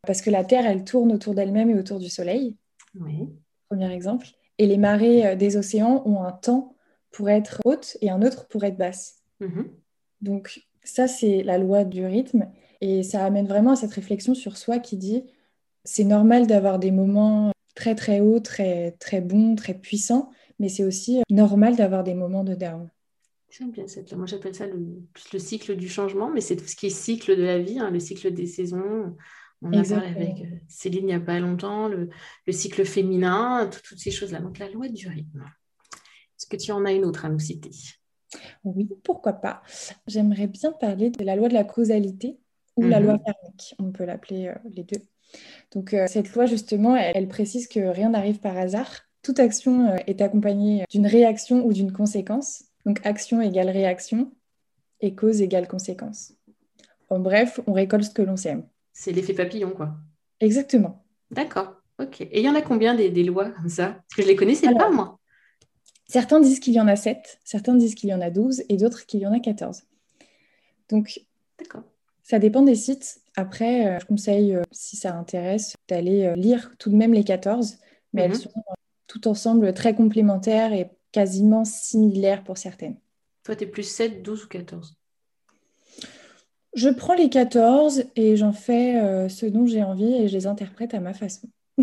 parce 0.06 0.23
que 0.23 0.31
la 0.31 0.44
Terre, 0.44 0.67
elle 0.67 0.85
tourne 0.85 1.12
autour 1.12 1.35
d'elle-même 1.35 1.71
et 1.71 1.75
autour 1.75 1.99
du 1.99 2.09
Soleil. 2.09 2.56
Oui. 2.99 3.29
Premier 3.69 3.93
exemple. 3.93 4.29
Et 4.58 4.67
les 4.67 4.79
marées 4.79 5.37
des 5.37 5.56
océans 5.56 6.03
ont 6.06 6.22
un 6.22 6.32
temps 6.32 6.75
pour 7.10 7.29
être 7.29 7.60
haute 7.65 7.96
et 8.01 8.10
un 8.10 8.22
autre 8.22 8.46
pour 8.49 8.65
être 8.65 8.77
basse. 8.77 9.22
Mm-hmm. 9.41 9.67
Donc 10.22 10.67
ça, 10.84 11.06
c'est 11.06 11.43
la 11.43 11.58
loi 11.58 11.84
du 11.84 12.05
rythme. 12.05 12.49
Et 12.81 13.03
ça 13.03 13.25
amène 13.25 13.46
vraiment 13.46 13.72
à 13.72 13.77
cette 13.77 13.93
réflexion 13.93 14.34
sur 14.34 14.56
soi 14.56 14.79
qui 14.79 14.96
dit, 14.96 15.25
c'est 15.84 16.05
normal 16.05 16.46
d'avoir 16.46 16.79
des 16.79 16.91
moments 16.91 17.53
très 17.75 17.94
très 17.94 18.20
hauts, 18.20 18.41
très, 18.41 18.93
très 18.93 19.20
bons, 19.20 19.55
très 19.55 19.75
puissants, 19.75 20.31
mais 20.58 20.69
c'est 20.69 20.84
aussi 20.84 21.22
normal 21.31 21.77
d'avoir 21.77 22.05
des 22.05 22.15
moments 22.15 22.44
de 22.44 22.55
down. 22.55 22.89
J'aime 23.50 23.72
bien 23.72 23.86
cette 23.88 24.12
Moi, 24.12 24.26
j'appelle 24.26 24.54
ça 24.54 24.66
le, 24.66 25.02
le, 25.32 25.38
cycle 25.38 25.74
du 25.74 25.88
changement, 25.88 26.30
mais 26.30 26.40
c'est 26.40 26.56
tout 26.56 26.66
ce 26.66 26.76
qui 26.76 26.86
est 26.86 26.90
cycle 26.90 27.36
de 27.36 27.42
la 27.42 27.58
vie, 27.58 27.80
hein, 27.80 27.90
le 27.90 27.98
cycle 27.98 28.32
des 28.32 28.46
saisons. 28.46 29.16
On 29.62 29.72
a 29.72 29.82
parlé 29.82 30.06
avec 30.06 30.40
euh, 30.40 30.56
Céline 30.69 31.02
il 31.02 31.06
n'y 31.06 31.12
a 31.12 31.20
pas 31.20 31.38
longtemps, 31.40 31.88
le, 31.88 32.08
le 32.46 32.52
cycle 32.52 32.84
féminin, 32.84 33.69
toutes 33.69 33.98
ces 33.98 34.12
choses-là. 34.12 34.40
Donc, 34.40 34.58
la 34.58 34.70
loi 34.70 34.88
du 34.88 35.08
rythme. 35.08 35.44
Est-ce 36.38 36.46
que 36.46 36.56
tu 36.56 36.70
en 36.72 36.84
as 36.84 36.92
une 36.92 37.04
autre 37.04 37.24
à 37.24 37.28
nous 37.28 37.40
citer? 37.40 37.70
Oui, 38.62 38.88
pourquoi 39.02 39.34
pas. 39.34 39.62
J'aimerais 40.06 40.46
bien 40.46 40.72
parler 40.72 41.10
de 41.10 41.24
la 41.24 41.34
loi 41.34 41.48
de 41.48 41.54
la 41.54 41.64
causalité 41.64 42.38
ou 42.76 42.82
la 42.82 43.00
loi 43.00 43.14
mhm. 43.14 43.22
karmique. 43.24 43.74
On 43.80 43.90
peut 43.90 44.04
l'appeler 44.04 44.46
euh, 44.46 44.54
les 44.70 44.84
deux. 44.84 45.02
Donc, 45.72 45.92
euh, 45.92 46.06
cette 46.06 46.32
loi, 46.34 46.46
justement, 46.46 46.96
elle, 46.96 47.28
précise 47.28 47.66
que 47.66 47.80
rien 47.80 48.10
n'arrive 48.10 48.38
par 48.38 48.56
hasard. 48.56 49.02
Toute 49.22 49.40
action 49.40 49.94
est 50.06 50.22
accompagnée 50.22 50.84
d'une 50.88 51.06
réaction 51.06 51.66
ou 51.66 51.72
d'une 51.72 51.92
conséquence. 51.92 52.69
Donc 52.87 53.01
action 53.05 53.41
égale 53.41 53.70
réaction 53.70 54.32
et 55.01 55.15
cause 55.15 55.41
égale 55.41 55.69
conséquence. 55.69 56.34
En 57.08 57.19
bref, 57.19 57.60
on 57.67 57.72
récolte 57.72 58.05
ce 58.05 58.10
que 58.10 58.22
l'on 58.22 58.37
sème. 58.37 58.67
C'est 58.93 59.13
l'effet 59.13 59.34
papillon, 59.34 59.70
quoi. 59.70 59.94
Exactement. 60.41 61.05
D'accord, 61.31 61.75
ok. 61.99 62.20
Et 62.20 62.41
il 62.41 62.44
y 62.44 62.49
en 62.49 62.55
a 62.55 62.63
combien 62.63 62.94
des, 62.94 63.10
lois 63.25 63.51
comme 63.51 63.69
ça? 63.69 63.87
Parce 63.87 64.17
que 64.17 64.22
je 64.22 64.29
les 64.29 64.37
connaissais 64.37 64.72
pas, 64.75 64.91
moi. 64.91 65.19
Certains 66.06 66.41
disent 66.41 66.60
qu'il 66.60 66.75
y 66.75 66.81
en 66.81 66.89
a 66.89 66.96
7, 66.96 67.41
certains 67.44 67.75
disent 67.75 67.94
qu'il 67.94 68.10
y 68.10 68.15
en 68.15 68.20
a 68.20 68.31
12 68.31 68.65
et 68.69 68.77
d'autres 68.77 69.06
qu'il 69.06 69.20
y 69.20 69.27
en 69.27 69.32
a 69.32 69.39
14. 69.39 69.82
Donc, 70.89 71.20
ça 72.22 72.39
dépend 72.39 72.63
des 72.63 72.75
sites. 72.75 73.20
Après, 73.37 73.87
euh, 73.87 73.99
je 74.01 74.06
conseille, 74.06 74.55
euh, 74.55 74.63
si 74.70 74.96
ça 74.96 75.17
intéresse, 75.17 75.77
d'aller 75.89 76.27
euh, 76.27 76.34
lire 76.34 76.75
tout 76.79 76.91
de 76.91 76.96
même 76.96 77.13
les 77.13 77.25
14, 77.25 77.79
mais 78.13 78.22
elles 78.22 78.31
mhm. 78.31 78.37
sont 78.37 78.51
tout 79.06 79.29
ensemble 79.29 79.72
très 79.72 79.94
complémentaires 79.94 80.72
et 80.72 80.91
quasiment 81.12 81.64
similaires 81.64 82.44
pour 82.44 82.58
certaines. 82.58 82.96
Toi, 83.44 83.56
tu 83.56 83.64
es 83.64 83.67
plus 83.67 83.84
7, 83.84 84.22
12 84.22 84.44
ou 84.44 84.48
14 84.48 84.96
Je 86.74 86.88
prends 86.88 87.14
les 87.14 87.31
14 87.31 88.05
et 88.17 88.36
j'en 88.36 88.52
fais 88.52 89.00
euh, 89.00 89.29
ce 89.29 89.46
dont 89.46 89.67
j'ai 89.67 89.82
envie 89.82 90.12
et 90.12 90.29
je 90.29 90.36
les 90.36 90.46
interprète 90.46 90.94
à 90.94 91.00
ma 91.00 91.14
façon. 91.14 91.48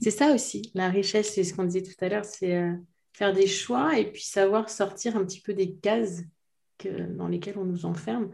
c'est 0.00 0.10
ça 0.10 0.32
aussi, 0.32 0.70
la 0.74 0.88
richesse, 0.88 1.34
c'est 1.34 1.44
ce 1.44 1.54
qu'on 1.54 1.64
disait 1.64 1.82
tout 1.82 2.04
à 2.04 2.08
l'heure, 2.08 2.24
c'est 2.24 2.56
euh, 2.56 2.72
faire 3.12 3.32
des 3.32 3.46
choix 3.46 3.98
et 3.98 4.10
puis 4.10 4.22
savoir 4.22 4.70
sortir 4.70 5.16
un 5.16 5.24
petit 5.24 5.40
peu 5.40 5.54
des 5.54 5.74
cases 5.74 6.22
dans 7.16 7.28
lesquelles 7.28 7.58
on 7.58 7.64
nous 7.64 7.86
enferme. 7.86 8.30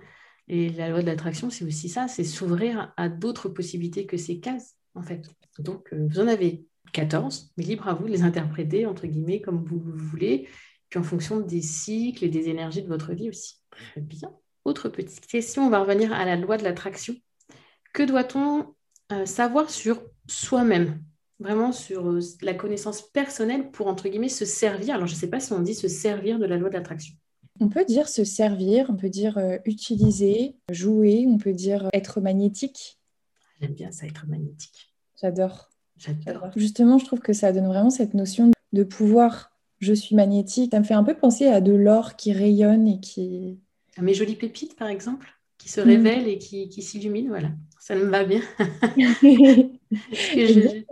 Et 0.49 0.70
la 0.70 0.88
loi 0.88 1.00
de 1.00 1.06
l'attraction, 1.06 1.49
c'est 1.49 1.64
aussi 1.64 1.88
ça, 1.88 2.08
c'est 2.08 2.25
s'ouvrir 2.25 2.92
à 2.96 3.08
d'autres 3.08 3.49
possibilités 3.49 4.06
que 4.06 4.16
ces 4.16 4.40
cases, 4.40 4.75
en 4.94 5.02
fait. 5.02 5.28
Donc, 5.60 5.92
euh, 5.92 6.08
vous 6.10 6.18
en 6.18 6.26
avez 6.26 6.64
14, 6.92 7.52
mais 7.56 7.64
libre 7.64 7.88
à 7.88 7.94
vous 7.94 8.06
de 8.06 8.12
les 8.12 8.23
interpréter, 8.23 8.87
entre 8.87 9.06
guillemets, 9.06 9.40
comme 9.40 9.64
vous 9.64 9.80
voulez, 9.80 10.49
puis 10.88 10.99
en 10.99 11.02
fonction 11.02 11.40
des 11.40 11.62
cycles 11.62 12.25
et 12.25 12.28
des 12.28 12.49
énergies 12.49 12.82
de 12.82 12.88
votre 12.88 13.12
vie 13.12 13.28
aussi. 13.28 13.56
Très 13.70 14.00
bien. 14.00 14.32
Autre 14.64 14.88
petite 14.88 15.26
question, 15.26 15.66
on 15.66 15.70
va 15.70 15.80
revenir 15.80 16.12
à 16.12 16.25
la 16.25 16.37
loi 16.37 16.56
de 16.56 16.64
l'attraction. 16.64 17.14
Que 17.92 18.02
doit-on 18.02 18.75
euh, 19.12 19.25
savoir 19.25 19.70
sur 19.70 20.02
soi-même? 20.26 21.02
Vraiment 21.38 21.73
sur 21.73 22.09
euh, 22.09 22.20
la 22.42 22.54
connaissance 22.54 23.00
personnelle 23.00 23.70
pour, 23.70 23.87
entre 23.87 24.09
guillemets, 24.09 24.28
se 24.28 24.44
servir. 24.44 24.97
Alors, 24.97 25.06
je 25.06 25.14
ne 25.14 25.18
sais 25.18 25.30
pas 25.30 25.40
si 25.40 25.52
on 25.52 25.61
dit 25.61 25.75
se 25.75 25.88
servir 25.88 26.38
de 26.38 26.44
la 26.44 26.59
loi 26.59 26.68
de 26.68 26.75
l'attraction. 26.75 27.14
On 27.61 27.68
peut 27.68 27.85
dire 27.85 28.09
se 28.09 28.25
servir, 28.25 28.87
on 28.90 28.97
peut 28.97 29.09
dire 29.09 29.38
euh, 29.38 29.59
utiliser, 29.64 30.56
jouer, 30.70 31.26
on 31.26 31.38
peut 31.38 31.52
dire 31.52 31.88
être 31.92 32.20
magnétique. 32.20 32.99
J'aime 33.61 33.75
bien 33.75 33.90
ça, 33.92 34.06
être 34.06 34.26
magnétique. 34.26 34.94
J'adore. 35.20 35.69
J'adore. 36.00 36.50
Justement, 36.57 36.99
je 36.99 37.04
trouve 37.04 37.21
que 37.21 37.33
ça 37.33 37.52
donne 37.52 37.66
vraiment 37.66 37.90
cette 37.90 38.14
notion 38.14 38.50
de 38.73 38.83
pouvoir. 38.83 39.52
Je 39.80 39.92
suis 39.92 40.16
magnétique. 40.16 40.73
Ça 40.73 40.80
me 40.80 40.85
fait 40.85 40.95
un 40.95 41.04
peu 41.04 41.14
penser 41.14 41.47
à 41.47 41.61
de 41.61 41.73
l'or 41.73 42.16
qui 42.16 42.33
rayonne 42.33 42.88
et 42.88 43.00
qui. 43.00 43.61
À 43.97 44.02
mes 44.02 44.14
jolies 44.14 44.37
pépites, 44.37 44.76
par 44.76 44.88
exemple, 44.88 45.38
qui 45.59 45.69
se 45.69 45.80
révèlent 45.80 46.28
et 46.28 46.38
qui, 46.38 46.69
qui 46.69 46.83
s'illuminent. 46.83 47.28
Voilà, 47.28 47.50
ça 47.78 47.95
me 47.95 48.04
va 48.04 48.25
bien. 48.25 48.40
je, 49.23 50.83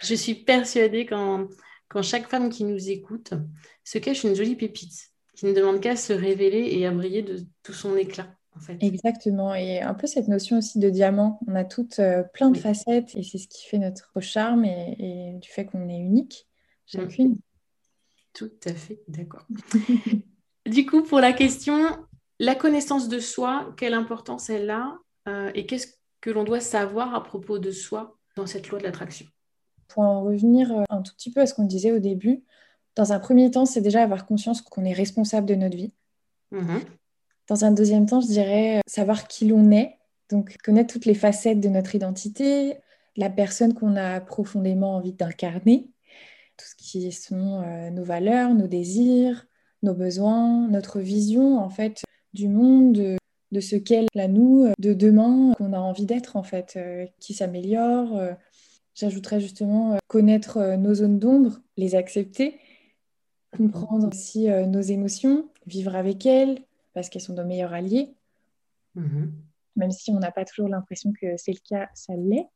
je, 0.00 0.14
suis 0.14 0.34
persuadée 0.34 1.06
quand, 1.06 1.48
quand 1.88 2.02
chaque 2.02 2.28
femme 2.28 2.48
qui 2.48 2.64
nous 2.64 2.90
écoute 2.90 3.34
se 3.84 3.98
cache 3.98 4.22
une 4.24 4.36
jolie 4.36 4.56
pépite 4.56 5.12
qui 5.34 5.46
ne 5.46 5.52
demande 5.52 5.80
qu'à 5.80 5.96
se 5.96 6.12
révéler 6.12 6.68
et 6.72 6.86
à 6.86 6.92
briller 6.92 7.22
de 7.22 7.40
tout 7.64 7.72
son 7.72 7.96
éclat. 7.96 8.28
Exactement, 8.80 9.54
et 9.54 9.80
un 9.80 9.94
peu 9.94 10.06
cette 10.06 10.28
notion 10.28 10.58
aussi 10.58 10.78
de 10.78 10.90
diamant. 10.90 11.40
On 11.46 11.54
a 11.54 11.64
toutes 11.64 11.98
euh, 11.98 12.22
plein 12.22 12.50
de 12.50 12.58
facettes 12.58 13.14
et 13.14 13.22
c'est 13.22 13.38
ce 13.38 13.48
qui 13.48 13.66
fait 13.66 13.78
notre 13.78 14.20
charme 14.20 14.64
et, 14.64 15.38
du 15.40 15.48
fait 15.48 15.64
qu'on 15.64 15.88
est 15.88 15.98
unique, 15.98 16.46
chacune. 16.86 17.38
Tout 18.34 18.52
à 18.64 18.74
fait, 18.74 19.00
d'accord. 19.08 19.46
du 20.66 20.86
coup, 20.86 21.02
pour 21.02 21.20
la 21.20 21.32
question, 21.32 21.78
la 22.38 22.54
connaissance 22.54 23.08
de 23.08 23.18
soi, 23.20 23.74
quelle 23.76 23.94
importance 23.94 24.50
elle 24.50 24.70
a 24.70 24.98
euh, 25.28 25.50
et 25.54 25.66
qu'est-ce 25.66 25.88
que 26.20 26.30
l'on 26.30 26.44
doit 26.44 26.60
savoir 26.60 27.14
à 27.14 27.22
propos 27.22 27.58
de 27.58 27.70
soi 27.70 28.18
dans 28.36 28.46
cette 28.46 28.68
loi 28.68 28.78
de 28.78 28.84
l'attraction? 28.84 29.26
Pour 29.88 30.02
en 30.02 30.22
revenir 30.22 30.72
euh, 30.72 30.84
un 30.90 31.02
tout 31.02 31.14
petit 31.14 31.30
peu 31.30 31.40
à 31.40 31.46
ce 31.46 31.54
qu'on 31.54 31.64
disait 31.64 31.92
au 31.92 31.98
début, 31.98 32.44
dans 32.96 33.12
un 33.12 33.18
premier 33.18 33.50
temps, 33.50 33.64
c'est 33.64 33.80
déjà 33.80 34.02
avoir 34.02 34.26
conscience 34.26 34.60
qu'on 34.60 34.84
est 34.84 34.92
responsable 34.92 35.46
de 35.46 35.54
notre 35.54 35.76
vie. 35.76 35.92
Mhm. 36.50 36.80
Dans 37.48 37.64
un 37.64 37.72
deuxième 37.72 38.06
temps, 38.06 38.20
je 38.20 38.28
dirais 38.28 38.78
euh, 38.78 38.80
savoir 38.86 39.26
qui 39.26 39.48
l'on 39.48 39.70
est, 39.72 39.98
donc 40.30 40.56
connaître 40.62 40.92
toutes 40.92 41.06
les 41.06 41.14
facettes 41.14 41.60
de 41.60 41.68
notre 41.68 41.94
identité, 41.94 42.76
la 43.16 43.30
personne 43.30 43.74
qu'on 43.74 43.96
a 43.96 44.20
profondément 44.20 44.96
envie 44.96 45.12
d'incarner, 45.12 45.90
tout 46.56 46.66
ce 46.66 46.76
qui 46.76 47.10
sont 47.10 47.62
euh, 47.62 47.90
nos 47.90 48.04
valeurs, 48.04 48.54
nos 48.54 48.68
désirs, 48.68 49.46
nos 49.82 49.94
besoins, 49.94 50.68
notre 50.68 51.00
vision 51.00 51.58
en 51.58 51.68
fait 51.68 52.02
du 52.32 52.48
monde, 52.48 52.92
de, 53.50 53.60
ce 53.60 53.76
qu'est 53.76 54.06
la 54.14 54.28
nous 54.28 54.72
de 54.78 54.94
demain 54.94 55.52
qu'on 55.58 55.72
a 55.72 55.78
envie 55.78 56.06
d'être 56.06 56.36
en 56.36 56.44
fait, 56.44 56.74
euh, 56.76 57.06
qui 57.18 57.34
s'améliore. 57.34 58.18
J'ajouterais 58.94 59.40
justement 59.40 59.98
connaître 60.06 60.76
nos 60.76 60.94
zones 60.94 61.18
d'ombre, 61.18 61.60
les 61.76 61.94
accepter, 61.94 62.60
comprendre 63.56 64.08
aussi 64.08 64.48
nos 64.48 64.82
émotions, 64.82 65.48
vivre 65.66 65.96
avec 65.96 66.26
elles, 66.26 66.58
parce 66.94 67.08
qu'elles 67.08 67.22
sont 67.22 67.34
nos 67.34 67.44
meilleurs 67.44 67.72
alliés. 67.72 68.14
Mhm. 68.94 69.32
Même 69.76 69.90
si 69.90 70.10
on 70.10 70.18
n'a 70.18 70.30
pas 70.30 70.44
toujours 70.44 70.68
l'impression 70.68 71.12
que 71.12 71.36
c'est 71.36 71.52
le 71.52 71.60
cas, 71.66 71.88
ça 71.94 72.14
l'est. 72.16 72.46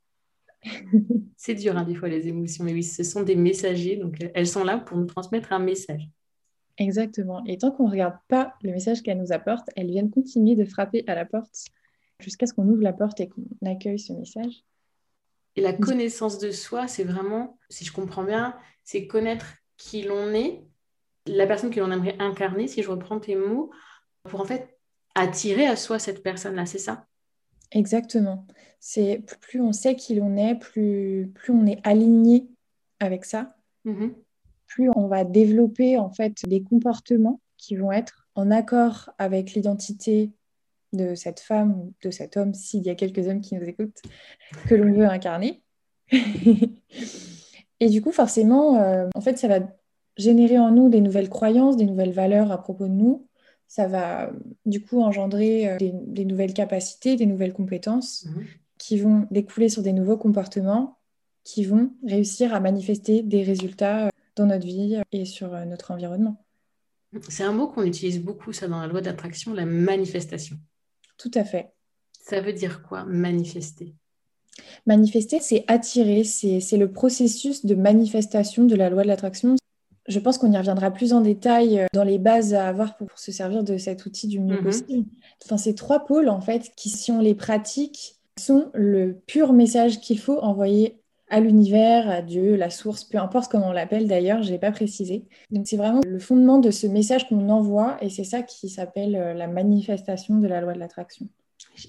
c'est 1.37 1.55
dur 1.55 1.77
hein, 1.77 1.85
des 1.85 1.95
fois 1.95 2.09
les 2.09 2.29
émotions, 2.29 2.65
mais 2.65 2.73
oui, 2.73 2.83
ce 2.83 3.03
sont 3.03 3.23
des 3.23 3.37
messagers, 3.37 3.97
donc 3.97 4.19
elles 4.35 4.47
sont 4.47 4.65
là 4.65 4.79
pour 4.79 4.99
nous 4.99 5.07
transmettre 5.07 5.53
un 5.53 5.59
message. 5.59 6.09
Exactement. 6.79 7.43
Et 7.47 7.57
tant 7.57 7.71
qu'on 7.71 7.87
ne 7.87 7.91
regarde 7.91 8.17
pas 8.29 8.55
le 8.63 8.73
message 8.73 9.03
qu'elles 9.03 9.19
nous 9.19 9.33
apportent, 9.33 9.71
elles 9.77 9.91
viennent 9.91 10.11
continuer 10.11 10.57
de 10.57 10.65
frapper 10.65 11.05
à 11.07 11.15
la 11.15 11.25
porte 11.25 11.65
jusqu'à 12.21 12.47
ce 12.47 12.55
qu'on 12.55 12.69
ouvre 12.69 12.83
la 12.83 12.93
porte 12.93 13.21
et 13.21 13.29
qu'on 13.29 13.45
accueille 13.65 13.99
ce 13.99 14.13
message. 14.13 14.65
Et 15.57 15.63
la 15.63 15.73
connaissance 15.73 16.39
de 16.39 16.51
soi, 16.51 16.87
c'est 16.87 17.05
vraiment, 17.05 17.59
si 17.71 17.85
je 17.85 17.93
comprends 17.93 18.25
bien, 18.25 18.55
c'est 18.85 19.07
connaître 19.07 19.47
qui 19.79 20.03
l'on 20.03 20.35
est, 20.35 20.63
la 21.27 21.47
personne 21.47 21.71
que 21.71 21.81
l'on 21.81 21.91
aimerait 21.91 22.17
incarner, 22.19 22.69
si 22.69 22.83
je 22.83 22.91
reprends 22.91 23.21
tes 23.21 23.37
mots, 23.37 23.71
pour 24.27 24.41
en 24.41 24.45
fait 24.45 24.79
attirer 25.15 25.67
à 25.67 25.77
soi 25.77 25.99
cette 25.99 26.23
personne-là, 26.23 26.67
c'est 26.67 26.79
ça? 26.79 27.07
Exactement. 27.73 28.47
C'est 28.81 29.25
plus 29.41 29.61
on 29.61 29.73
sait 29.73 29.97
qui 29.97 30.15
l'on 30.15 30.37
est, 30.37 30.55
plus, 30.55 31.31
plus 31.35 31.53
on 31.53 31.67
est 31.67 31.81
aligné 31.85 32.49
avec 33.01 33.25
ça, 33.25 33.57
mm-hmm. 33.85 34.13
plus 34.67 34.91
on 34.95 35.09
va 35.09 35.25
développer 35.25 35.99
en 35.99 36.11
fait 36.11 36.35
des 36.47 36.63
comportements 36.63 37.41
qui 37.57 37.77
vont 37.77 37.93
être 37.93 38.29
en 38.35 38.51
accord 38.51 39.11
avec 39.19 39.55
l'identité 39.55 40.31
de 40.93 41.15
cette 41.15 41.41
femme 41.41 41.79
ou 41.79 41.95
de 42.03 42.11
cet 42.11 42.37
homme, 42.37 42.55
s'il 42.55 42.85
y 42.85 42.91
a 42.91 42.95
quelques 42.95 43.27
hommes 43.27 43.41
qui 43.41 43.55
nous 43.57 43.65
écoutent, 43.65 44.01
que 44.69 44.75
l'on 44.75 44.93
veut 44.93 45.07
incarner. 45.07 45.63
Et 47.81 47.89
du 47.89 48.01
coup, 48.01 48.13
forcément, 48.13 48.77
euh, 48.77 49.09
en 49.15 49.21
fait, 49.21 49.39
ça 49.39 49.49
va 49.49 49.61
générer 50.17 50.59
en 50.59 50.71
nous 50.71 50.89
des 50.89 51.01
nouvelles 51.01 51.29
croyances, 51.29 51.77
des 51.77 51.85
nouvelles 51.85 52.13
valeurs 52.13 52.53
à 52.53 52.63
propos 52.63 52.87
de 52.87 52.93
nous, 52.93 53.26
ça 53.69 53.87
va 53.87 54.31
du 54.65 54.83
coup 54.83 55.03
engendrer 55.03 55.69
euh, 55.69 55.77
des, 55.79 56.25
nouvelles 56.25 56.55
capacités, 56.55 57.17
des 57.17 57.27
nouvelles 57.27 57.53
compétences 57.53 58.27
mhm. 58.27 58.45
qui 58.79 58.99
vont 58.99 59.27
découler 59.31 59.69
sur 59.69 59.83
des 59.83 59.93
nouveaux 59.93 60.17
comportements 60.17 60.99
qui 61.45 61.65
vont 61.65 61.93
réussir 62.05 62.55
à 62.55 62.61
manifester 62.61 63.23
des 63.23 63.43
résultats 63.43 64.07
euh, 64.07 64.11
dans 64.35 64.47
notre 64.47 64.67
vie 64.67 65.01
et 65.13 65.25
sur 65.25 65.55
euh, 65.55 65.65
notre 65.65 65.93
environnement. 65.93 66.45
C'est 67.29 67.45
un 67.45 67.53
mot 67.53 67.69
qu'on 67.69 67.85
utilise 67.85 68.21
beaucoup, 68.21 68.53
ça, 68.53 68.69
dans 68.69 68.81
la 68.81 68.89
loi 68.89 69.01
d'attraction, 69.01 69.55
la 69.55 69.65
manifestation. 69.65 70.57
Tout 71.19 71.31
à 71.35 71.45
fait. 71.45 71.73
Ça 72.21 72.41
veut 72.41 72.53
dire 72.53 72.83
quoi, 72.83 73.05
manifester? 73.05 73.95
Manifester, 74.87 75.39
c'est 75.41 75.65
attirer, 75.69 76.25
c'est 76.25 76.77
le 76.77 76.91
processus 76.91 77.65
de 77.65 77.75
manifestation 77.75 78.65
de 78.65 78.75
la 78.75 78.91
loi 78.91 79.03
de 79.03 79.09
l'attraction. 79.09 79.57
Je 80.09 80.19
pense 80.19 80.39
qu'on 80.39 80.53
y 80.53 80.57
reviendra 80.57 80.91
plus 80.91 81.13
en 81.13 81.21
détail 81.21 81.81
euh, 81.81 81.87
dans 81.93 82.05
les 82.05 82.19
bases 82.19 82.55
à 82.55 82.69
avoir 82.69 82.97
pour, 82.97 83.09
se 83.17 83.33
servir 83.33 83.65
de 83.65 83.77
cet 83.77 84.07
outil 84.07 84.29
du 84.29 84.41
mieux 84.41 84.59
mhm. 84.59 84.65
possible. 84.65 85.09
Enfin, 85.45 85.57
ces 85.57 85.75
trois 85.75 86.05
pôles, 86.05 86.29
en 86.29 86.41
fait, 86.41 86.73
qui, 86.77 86.91
si 86.91 87.11
on 87.11 87.21
les 87.21 87.35
pratique, 87.35 88.17
sont 88.39 88.71
le 88.75 89.15
pur 89.27 89.53
message 89.53 90.01
qu'il 90.01 90.19
faut 90.19 90.39
envoyer 90.39 91.01
à 91.29 91.41
l'univers, 91.41 92.09
à 92.09 92.23
Dieu, 92.23 92.55
la 92.55 92.71
source, 92.71 93.05
peu 93.05 93.19
importe 93.19 93.51
comment 93.51 93.69
on 93.69 93.73
l'appelle 93.73 94.07
d'ailleurs, 94.07 94.43
je 94.43 94.51
n'ai 94.51 94.59
pas 94.59 94.71
précisé. 94.71 95.25
Donc 95.51 95.67
c'est 95.67 95.77
vraiment 95.77 96.01
le 96.07 96.19
fondement 96.19 96.59
de 96.59 96.71
ce 96.71 96.87
message 96.87 97.29
qu'on 97.29 97.49
envoie 97.49 97.97
et 98.01 98.11
c'est 98.11 98.25
ça 98.25 98.43
qui 98.43 98.69
s'appelle 98.69 99.17
euh, 99.17 99.35
la 99.35 99.49
manifestation 99.49 100.37
de 100.37 100.47
la 100.47 100.61
loi 100.61 100.73
de 100.73 100.79
l'attraction. 100.79 101.27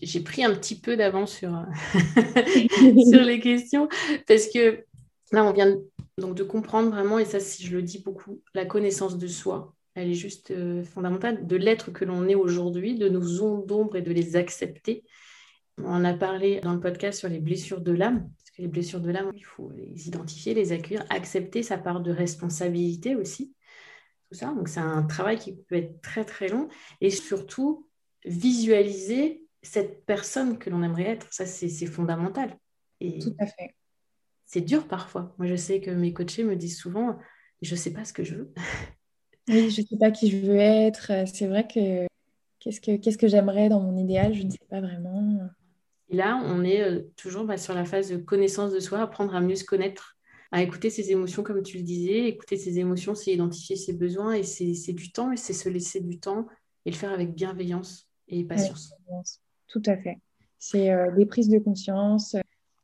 J'ai 0.01 0.21
pris 0.21 0.43
un 0.43 0.53
petit 0.53 0.75
peu 0.75 0.97
d'avance 0.97 1.33
sur, 1.33 1.51
sur 3.09 3.21
les 3.21 3.39
questions 3.39 3.87
parce 4.27 4.47
que 4.47 4.83
là, 5.31 5.45
on 5.45 5.53
vient 5.53 5.75
donc 6.17 6.35
de 6.35 6.43
comprendre 6.43 6.89
vraiment, 6.89 7.19
et 7.19 7.25
ça 7.25 7.39
si 7.39 7.65
je 7.65 7.75
le 7.75 7.83
dis 7.83 7.99
beaucoup, 7.99 8.41
la 8.53 8.65
connaissance 8.65 9.17
de 9.17 9.27
soi, 9.27 9.75
elle 9.93 10.09
est 10.09 10.15
juste 10.15 10.51
euh, 10.51 10.83
fondamentale, 10.83 11.47
de 11.47 11.55
l'être 11.55 11.91
que 11.91 12.05
l'on 12.05 12.27
est 12.27 12.35
aujourd'hui, 12.35 12.95
de 12.95 13.09
nos 13.09 13.41
ondes 13.41 13.65
d'ombre 13.65 13.95
et 13.95 14.01
de 14.01 14.11
les 14.11 14.35
accepter. 14.35 15.03
On 15.77 16.03
a 16.03 16.13
parlé 16.13 16.59
dans 16.61 16.73
le 16.73 16.79
podcast 16.79 17.19
sur 17.19 17.29
les 17.29 17.39
blessures 17.39 17.81
de 17.81 17.91
l'âme, 17.91 18.29
parce 18.37 18.51
que 18.51 18.61
les 18.61 18.67
blessures 18.67 19.01
de 19.01 19.11
l'âme, 19.11 19.31
il 19.35 19.45
faut 19.45 19.71
les 19.75 20.07
identifier, 20.07 20.53
les 20.53 20.71
accueillir, 20.71 21.05
accepter 21.09 21.61
sa 21.63 21.77
part 21.77 22.01
de 22.01 22.11
responsabilité 22.11 23.15
aussi. 23.15 23.53
Tout 24.29 24.37
ça. 24.37 24.53
Donc 24.53 24.67
c'est 24.67 24.79
un 24.79 25.03
travail 25.03 25.37
qui 25.37 25.55
peut 25.55 25.75
être 25.75 26.01
très 26.01 26.25
très 26.25 26.47
long 26.47 26.67
et 26.99 27.09
surtout 27.09 27.87
visualiser 28.25 29.45
cette 29.61 30.05
personne 30.05 30.57
que 30.57 30.69
l'on 30.69 30.83
aimerait 30.83 31.03
être. 31.03 31.31
Ça, 31.31 31.45
c'est 31.45 31.85
fondamental. 31.85 32.57
Et... 32.99 33.19
Tout 33.19 33.35
à 33.39 33.45
fait 33.45 33.76
c'est 34.47 34.61
dur 34.61 34.87
parfois. 34.87 35.35
Moi, 35.37 35.47
je 35.47 35.55
sais 35.55 35.81
que 35.81 35.91
mes 35.91 36.13
coachés 36.13 36.43
me 36.43 36.55
disent 36.55 36.77
souvent, 36.77 37.19
je 37.61 37.75
ne 37.75 37.79
sais 37.79 37.91
pas 37.91 38.05
ce 38.05 38.13
que 38.13 38.23
je 38.23 38.35
veux. 38.35 38.53
oui, 39.49 39.69
je 39.69 39.81
ne 39.81 39.85
sais 39.85 39.97
pas 39.99 40.09
qui 40.09 40.31
je 40.31 40.37
veux 40.37 40.57
être. 40.57 41.11
C'est 41.27 41.47
vrai 41.47 41.67
que 41.67 42.07
qu'est-ce 42.59 42.81
que, 42.81 42.95
qu'est-ce 42.95 43.17
que 43.17 43.27
j'aimerais 43.27 43.69
dans 43.69 43.81
mon 43.81 43.97
idéal, 43.97 44.33
je 44.33 44.43
ne 44.43 44.49
sais 44.49 44.65
pas 44.69 44.79
vraiment. 44.79 45.49
Et 46.09 46.15
là, 46.15 46.41
on 46.45 46.63
est 46.63 46.81
euh, 46.81 47.01
toujours 47.17 47.43
bah, 47.43 47.57
sur 47.57 47.73
la 47.73 47.83
phase 47.83 48.09
de 48.09 48.17
connaissance 48.17 48.71
de 48.71 48.79
soi, 48.79 49.01
apprendre 49.01 49.35
à 49.35 49.41
mieux 49.41 49.55
se 49.55 49.65
connaître, 49.65 50.17
à 50.53 50.63
écouter 50.63 50.89
ses 50.89 51.11
émotions, 51.11 51.43
comme 51.43 51.61
tu 51.61 51.77
le 51.77 51.83
disais. 51.83 52.29
Écouter 52.29 52.55
ses 52.55 52.79
émotions, 52.79 53.15
c'est 53.15 53.33
identifier 53.33 53.75
ses 53.75 53.93
besoins 53.93 54.33
et 54.33 54.43
c'est, 54.43 54.93
du 54.93 55.11
temps, 55.11 55.33
et 55.33 55.37
c'est 55.37 55.53
se 55.53 55.67
laisser 55.67 55.99
du 55.99 56.19
temps 56.19 56.47
et 56.85 56.91
le 56.91 56.95
faire 56.95 57.11
avec 57.11 57.33
bienveillance 57.33 58.09
et 58.29 58.45
patience. 58.45 58.93
tout 59.67 59.83
à 59.85 59.97
fait. 59.97 60.19
C'est 60.57 60.89
euh, 60.91 61.11
des 61.11 61.25
prises 61.25 61.49
de 61.49 61.59
conscience, 61.59 62.35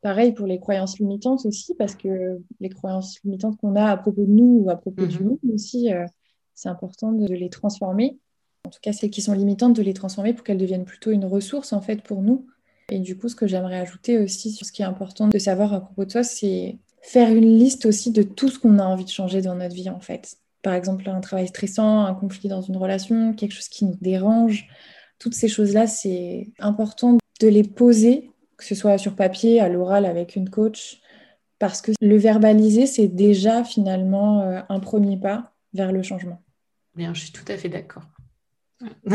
Pareil 0.04 0.34
pour 0.34 0.48
les 0.48 0.60
croyances 0.60 1.00
limitantes 1.00 1.46
aussi, 1.46 1.76
parce 1.76 1.96
que 1.96 2.42
les 2.60 2.68
croyances 2.68 3.24
limitantes 3.24 3.56
qu'on 3.56 3.78
a 3.78 3.86
à 3.86 3.96
propos 3.96 4.22
de 4.22 4.28
nous 4.28 4.64
ou 4.66 4.70
à 4.70 4.76
propos 4.76 5.06
du 5.06 5.20
mhm. 5.20 5.30
monde 5.30 5.40
aussi, 5.54 5.94
euh, 5.94 6.06
c'est 6.54 6.68
important 6.68 7.14
de 7.14 7.34
les 7.34 7.50
transformer. 7.50 8.20
En 8.68 8.70
tout 8.70 8.80
cas, 8.82 8.92
celles 8.92 9.12
qui 9.12 9.22
sont 9.22 9.32
limitantes, 9.32 9.74
de 9.74 9.82
les 9.82 9.94
transformer 9.94 10.34
pour 10.34 10.44
qu'elles 10.44 10.58
deviennent 10.58 10.84
plutôt 10.84 11.12
une 11.12 11.24
ressource 11.24 11.72
en 11.72 11.80
fait 11.80 12.04
pour 12.04 12.22
nous. 12.22 12.46
Et 12.92 13.00
du 13.00 13.18
coup, 13.18 13.30
ce 13.30 13.36
que 13.36 13.48
j'aimerais 13.48 13.80
ajouter 13.80 14.20
aussi 14.20 14.52
sur 14.52 14.68
ce 14.68 14.74
qui 14.74 14.82
est 14.82 14.86
important 14.86 15.30
de 15.30 15.40
savoir 15.40 15.74
à 15.74 15.80
propos 15.80 16.04
de 16.04 16.12
toi, 16.12 16.24
c'est 16.24 16.80
faire 17.02 17.34
une 17.34 17.58
liste 17.58 17.86
aussi 17.86 18.12
de 18.12 18.24
tout 18.24 18.50
ce 18.50 18.60
qu'on 18.60 18.80
a 18.80 18.84
envie 18.84 19.06
de 19.06 19.10
changer 19.10 19.42
dans 19.42 19.56
notre 19.56 19.74
vie 19.74 19.90
en 19.90 20.02
fait. 20.02 20.36
Par 20.64 20.74
exemple, 20.74 21.10
un 21.10 21.22
travail 21.22 21.48
stressant, 21.48 22.04
un 22.04 22.14
conflit 22.14 22.50
dans 22.50 22.62
une 22.62 22.76
relation, 22.76 23.34
quelque 23.34 23.54
chose 23.54 23.70
qui 23.70 23.86
nous 23.86 23.98
dérange. 24.02 24.68
Toutes 25.18 25.34
ces 25.34 25.48
choses-là, 25.48 25.88
c'est 25.88 26.52
important 26.60 27.20
de 27.40 27.48
les 27.48 27.64
poser 27.64 28.32
que 28.64 28.70
ce 28.70 28.76
soit 28.76 28.98
sur 28.98 29.16
papier, 29.16 29.60
à 29.60 29.70
l'oral 29.70 30.06
avec 30.06 30.36
une 30.36 30.50
coach, 30.50 31.02
parce 31.60 31.82
que 31.82 31.92
le 32.02 32.18
verbaliser, 32.18 32.88
c'est 32.88 33.08
déjà 33.08 33.64
finalement 33.64 34.42
euh, 34.42 34.62
un 34.70 34.80
premier 34.80 35.18
pas 35.18 35.54
vers 35.74 35.92
le 35.92 36.02
changement. 36.04 36.42
Bien, 36.96 37.14
je 37.14 37.22
suis 37.22 37.32
tout 37.32 37.46
à 37.48 37.58
fait 37.58 37.70
d'accord. 37.70 38.04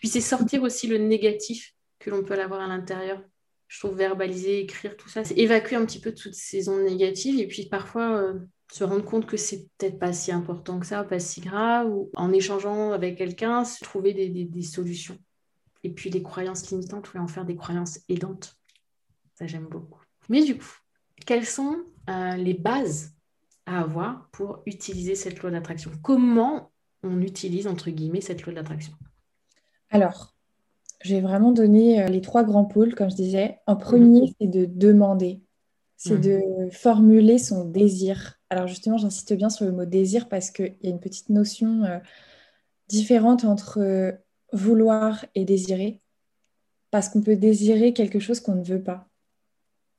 Puis 0.00 0.08
c'est 0.08 0.20
sortir 0.20 0.62
aussi 0.62 0.86
le 0.86 0.98
négatif 0.98 1.74
que 1.98 2.10
l'on 2.10 2.22
peut 2.22 2.40
avoir 2.40 2.60
à 2.60 2.66
l'intérieur. 2.66 3.22
Je 3.68 3.78
trouve 3.80 3.96
verbaliser, 3.96 4.60
écrire, 4.60 4.96
tout 4.96 5.08
ça, 5.08 5.24
c'est 5.24 5.38
évacuer 5.38 5.76
un 5.76 5.86
petit 5.86 6.00
peu 6.00 6.12
toutes 6.12 6.34
ces 6.34 6.68
ondes 6.68 6.82
négatives 6.82 7.40
et 7.40 7.46
puis 7.46 7.66
parfois 7.66 8.16
euh, 8.16 8.38
se 8.70 8.84
rendre 8.84 9.04
compte 9.04 9.26
que 9.26 9.36
c'est 9.36 9.68
peut-être 9.78 9.98
pas 9.98 10.12
si 10.12 10.30
important 10.30 10.78
que 10.78 10.86
ça, 10.86 11.04
pas 11.04 11.18
si 11.18 11.40
grave, 11.40 11.90
ou 11.90 12.10
en 12.14 12.32
échangeant 12.32 12.92
avec 12.92 13.16
quelqu'un, 13.16 13.64
trouver 13.82 14.12
des, 14.12 14.62
solutions. 14.62 15.18
Et 15.84 15.90
puis 15.90 16.10
les 16.10 16.22
croyances 16.22 16.70
limitantes, 16.70 17.12
oui, 17.12 17.20
en 17.20 17.28
faire 17.28 17.44
des 17.44 17.56
croyances 17.56 18.00
aidantes 18.08 18.56
j'aime 19.40 19.66
beaucoup. 19.66 20.00
Mais 20.28 20.44
du 20.44 20.56
coup, 20.56 20.78
quelles 21.26 21.46
sont 21.46 21.78
euh, 22.08 22.36
les 22.36 22.54
bases 22.54 23.12
à 23.66 23.80
avoir 23.80 24.28
pour 24.32 24.62
utiliser 24.66 25.14
cette 25.14 25.40
loi 25.40 25.50
d'attraction? 25.50 25.90
Comment 26.02 26.72
on 27.02 27.20
utilise, 27.20 27.66
entre 27.66 27.90
guillemets, 27.90 28.20
cette 28.20 28.42
loi 28.42 28.54
d'attraction? 28.54 28.92
Alors, 29.90 30.34
j'ai 31.02 31.20
vraiment 31.20 31.52
donné 31.52 32.02
euh, 32.02 32.08
les 32.08 32.20
trois 32.20 32.44
grands 32.44 32.64
pôles, 32.64 32.94
comme 32.94 33.10
je 33.10 33.16
disais. 33.16 33.58
En 33.66 33.76
premier, 33.76 34.22
mhm. 34.22 34.32
c'est 34.40 34.46
de 34.46 34.64
demander, 34.64 35.42
c'est 35.96 36.14
mhm. 36.14 36.20
de 36.20 36.70
formuler 36.70 37.38
son 37.38 37.64
désir. 37.64 38.38
Alors 38.50 38.66
justement, 38.66 38.98
j'insiste 38.98 39.32
bien 39.34 39.50
sur 39.50 39.64
le 39.64 39.72
mot 39.72 39.84
désir 39.84 40.28
parce 40.28 40.50
qu'il 40.50 40.76
y 40.82 40.86
a 40.86 40.90
une 40.90 41.00
petite 41.00 41.28
notion 41.30 41.84
euh, 41.84 41.98
différente 42.88 43.44
entre 43.44 44.14
vouloir 44.52 45.24
et 45.34 45.44
désirer. 45.44 46.00
Parce 46.90 47.08
qu'on 47.08 47.22
peut 47.22 47.36
désirer 47.36 47.94
quelque 47.94 48.18
chose 48.18 48.40
qu'on 48.40 48.54
ne 48.54 48.64
veut 48.64 48.82
pas. 48.82 49.08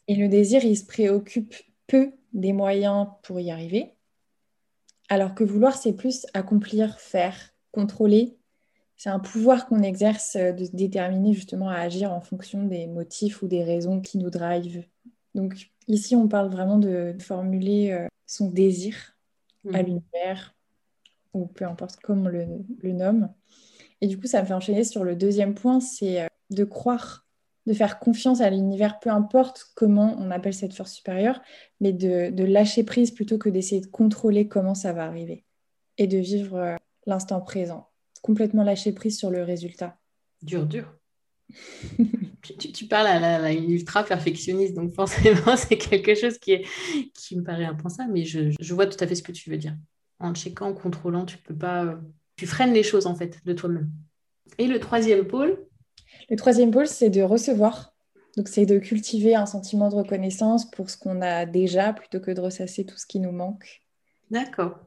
Et 0.07 0.15
le 0.15 0.27
désir, 0.27 0.63
il 0.63 0.77
se 0.77 0.85
préoccupe 0.85 1.55
peu 1.87 2.11
des 2.33 2.53
moyens 2.53 3.07
pour 3.23 3.39
y 3.39 3.51
arriver, 3.51 3.93
alors 5.09 5.35
que 5.35 5.43
vouloir, 5.43 5.77
c'est 5.77 5.93
plus 5.93 6.25
accomplir, 6.33 6.99
faire, 6.99 7.53
contrôler. 7.71 8.37
C'est 8.95 9.09
un 9.09 9.19
pouvoir 9.19 9.67
qu'on 9.67 9.81
exerce 9.81 10.35
de 10.37 10.65
se 10.65 10.75
déterminer 10.75 11.33
justement 11.33 11.69
à 11.69 11.77
agir 11.77 12.11
en 12.11 12.21
fonction 12.21 12.65
des 12.65 12.87
motifs 12.87 13.41
ou 13.41 13.47
des 13.47 13.63
raisons 13.63 14.01
qui 14.01 14.17
nous 14.17 14.29
drivent. 14.29 14.85
Donc 15.35 15.71
ici, 15.87 16.15
on 16.15 16.27
parle 16.27 16.49
vraiment 16.49 16.77
de 16.77 17.15
formuler 17.19 17.91
euh, 17.91 18.07
son 18.25 18.49
désir 18.49 19.17
à 19.73 19.81
mmh. 19.81 19.85
l'univers, 19.85 20.55
ou 21.33 21.45
peu 21.45 21.65
importe 21.65 21.97
comment 22.01 22.25
on 22.25 22.29
le, 22.29 22.47
le 22.81 22.91
nomme. 22.93 23.29
Et 24.01 24.07
du 24.07 24.19
coup, 24.19 24.27
ça 24.27 24.41
me 24.41 24.47
fait 24.47 24.53
enchaîner 24.53 24.83
sur 24.83 25.03
le 25.03 25.15
deuxième 25.15 25.53
point, 25.53 25.79
c'est 25.79 26.21
euh, 26.21 26.27
de 26.49 26.63
croire 26.63 27.22
de 27.65 27.73
faire 27.73 27.99
confiance 27.99 28.41
à 28.41 28.49
l'univers, 28.49 28.99
peu 28.99 29.09
importe 29.09 29.71
comment 29.75 30.15
on 30.19 30.31
appelle 30.31 30.53
cette 30.53 30.73
force 30.73 30.93
supérieure, 30.93 31.41
mais 31.79 31.93
de, 31.93 32.43
lâcher 32.43 32.83
prise 32.83 33.11
plutôt 33.11 33.37
que 33.37 33.49
d'essayer 33.49 33.81
de 33.81 33.87
contrôler 33.87 34.47
comment 34.47 34.75
ça 34.75 34.93
va 34.93 35.05
arriver 35.05 35.45
et 35.97 36.07
de 36.07 36.17
vivre 36.17 36.57
euh, 36.57 36.75
l'instant 37.05 37.39
présent, 37.39 37.89
complètement 38.21 38.63
lâcher 38.63 38.91
prise 38.91 39.17
sur 39.17 39.29
le 39.29 39.43
résultat. 39.43 39.97
Dur, 40.41 40.65
dur. 40.65 40.93
tu, 42.73 42.87
parles 42.87 43.07
à, 43.07 43.51
une 43.51 43.69
ultra 43.69 44.03
perfectionniste, 44.03 44.73
donc 44.73 44.93
forcément 44.93 45.55
c'est 45.57 45.77
quelque 45.77 46.15
chose 46.15 46.37
qui, 46.39 46.53
est, 46.53 46.65
qui 47.13 47.37
me 47.37 47.43
paraît 47.43 47.65
impensable, 47.65 48.11
mais 48.11 48.25
je, 48.25 48.51
je, 48.59 48.73
vois 48.73 48.87
tout 48.87 49.01
à 49.01 49.07
fait 49.07 49.15
ce 49.15 49.23
que 49.23 49.31
tu 49.31 49.49
veux 49.49 49.57
dire. 49.57 49.75
En 50.19 50.33
checkant, 50.33 50.69
en 50.69 50.73
contrôlant, 50.73 51.25
tu 51.25 51.37
peux 51.37 51.55
pas, 51.55 51.85
euh, 51.85 51.95
tu 52.35 52.47
freines 52.47 52.73
les 52.73 52.83
choses 52.83 53.05
en 53.05 53.15
fait 53.15 53.39
de 53.45 53.53
toi-même. 53.53 53.91
Et 54.57 54.67
le 54.67 54.79
troisième 54.79 55.25
pôle, 55.25 55.57
le 56.29 56.35
troisième 56.35 56.71
pôle, 56.71 56.87
c'est 56.87 57.09
de 57.09 57.21
recevoir. 57.21 57.93
Donc, 58.37 58.47
c'est 58.47 58.65
de 58.65 58.79
cultiver 58.79 59.35
un 59.35 59.45
sentiment 59.45 59.89
de 59.89 59.95
reconnaissance 59.95 60.69
pour 60.71 60.89
ce 60.89 60.97
qu'on 60.97 61.21
a 61.21 61.45
déjà 61.45 61.93
plutôt 61.93 62.19
que 62.19 62.31
de 62.31 62.41
ressasser 62.41 62.85
tout 62.85 62.97
ce 62.97 63.05
qui 63.05 63.19
nous 63.19 63.31
manque. 63.31 63.83
D'accord. 64.31 64.79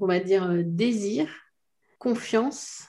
On 0.00 0.06
va 0.06 0.20
dire 0.20 0.44
euh, 0.44 0.62
désir, 0.64 1.28
confiance. 1.98 2.84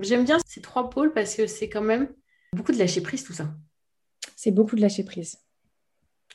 J'aime 0.00 0.24
bien 0.24 0.38
ces 0.46 0.60
trois 0.60 0.90
pôles 0.90 1.12
parce 1.12 1.34
que 1.34 1.46
c'est 1.46 1.68
quand 1.68 1.82
même 1.82 2.08
beaucoup 2.52 2.72
de 2.72 2.78
lâcher 2.78 3.02
prise, 3.02 3.22
tout 3.22 3.34
ça. 3.34 3.54
C'est 4.34 4.50
beaucoup 4.50 4.74
de 4.74 4.80
lâcher 4.80 5.04
prise. 5.04 5.38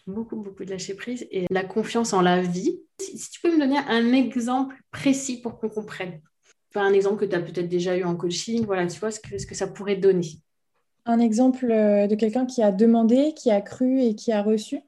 Beaucoup, 0.08 0.38
beaucoup 0.38 0.64
de 0.64 0.70
lâcher 0.70 0.94
prise 0.94 1.28
et 1.32 1.48
la 1.50 1.66
confiance 1.66 2.14
en 2.14 2.22
la 2.22 2.42
vie. 2.42 2.80
Si, 3.02 3.30
tu 3.30 3.42
peux 3.42 3.54
me 3.54 3.60
donner 3.60 3.78
un 3.78 4.14
exemple 4.14 4.76
précis 4.92 5.42
pour 5.42 5.60
qu'on 5.60 5.70
comprenne. 5.70 6.22
Enfin, 6.70 6.86
un 6.86 6.94
exemple 6.94 7.20
que 7.20 7.26
tu 7.26 7.36
as 7.36 7.42
peut-être 7.42 7.68
déjà 7.68 7.98
eu 7.98 8.04
en 8.04 8.16
coaching, 8.16 8.66
voilà, 8.66 8.88
tu 8.88 9.00
vois 9.00 9.12
ce 9.12 9.20
que, 9.20 9.38
ce 9.38 9.46
que 9.46 9.56
ça 9.56 9.68
pourrait 9.68 9.96
donner 9.96 10.42
un 11.10 11.20
exemple 11.20 11.72
euh, 11.72 12.08
de 12.08 12.16
quelqu'un 12.16 12.46
qui 12.46 12.62
a 12.62 12.72
demandé, 12.72 13.34
qui 13.36 13.50
a 13.52 13.62
cru 13.62 14.02
et 14.02 14.16
qui 14.16 14.32
a 14.32 14.44
reçu? 14.44 14.80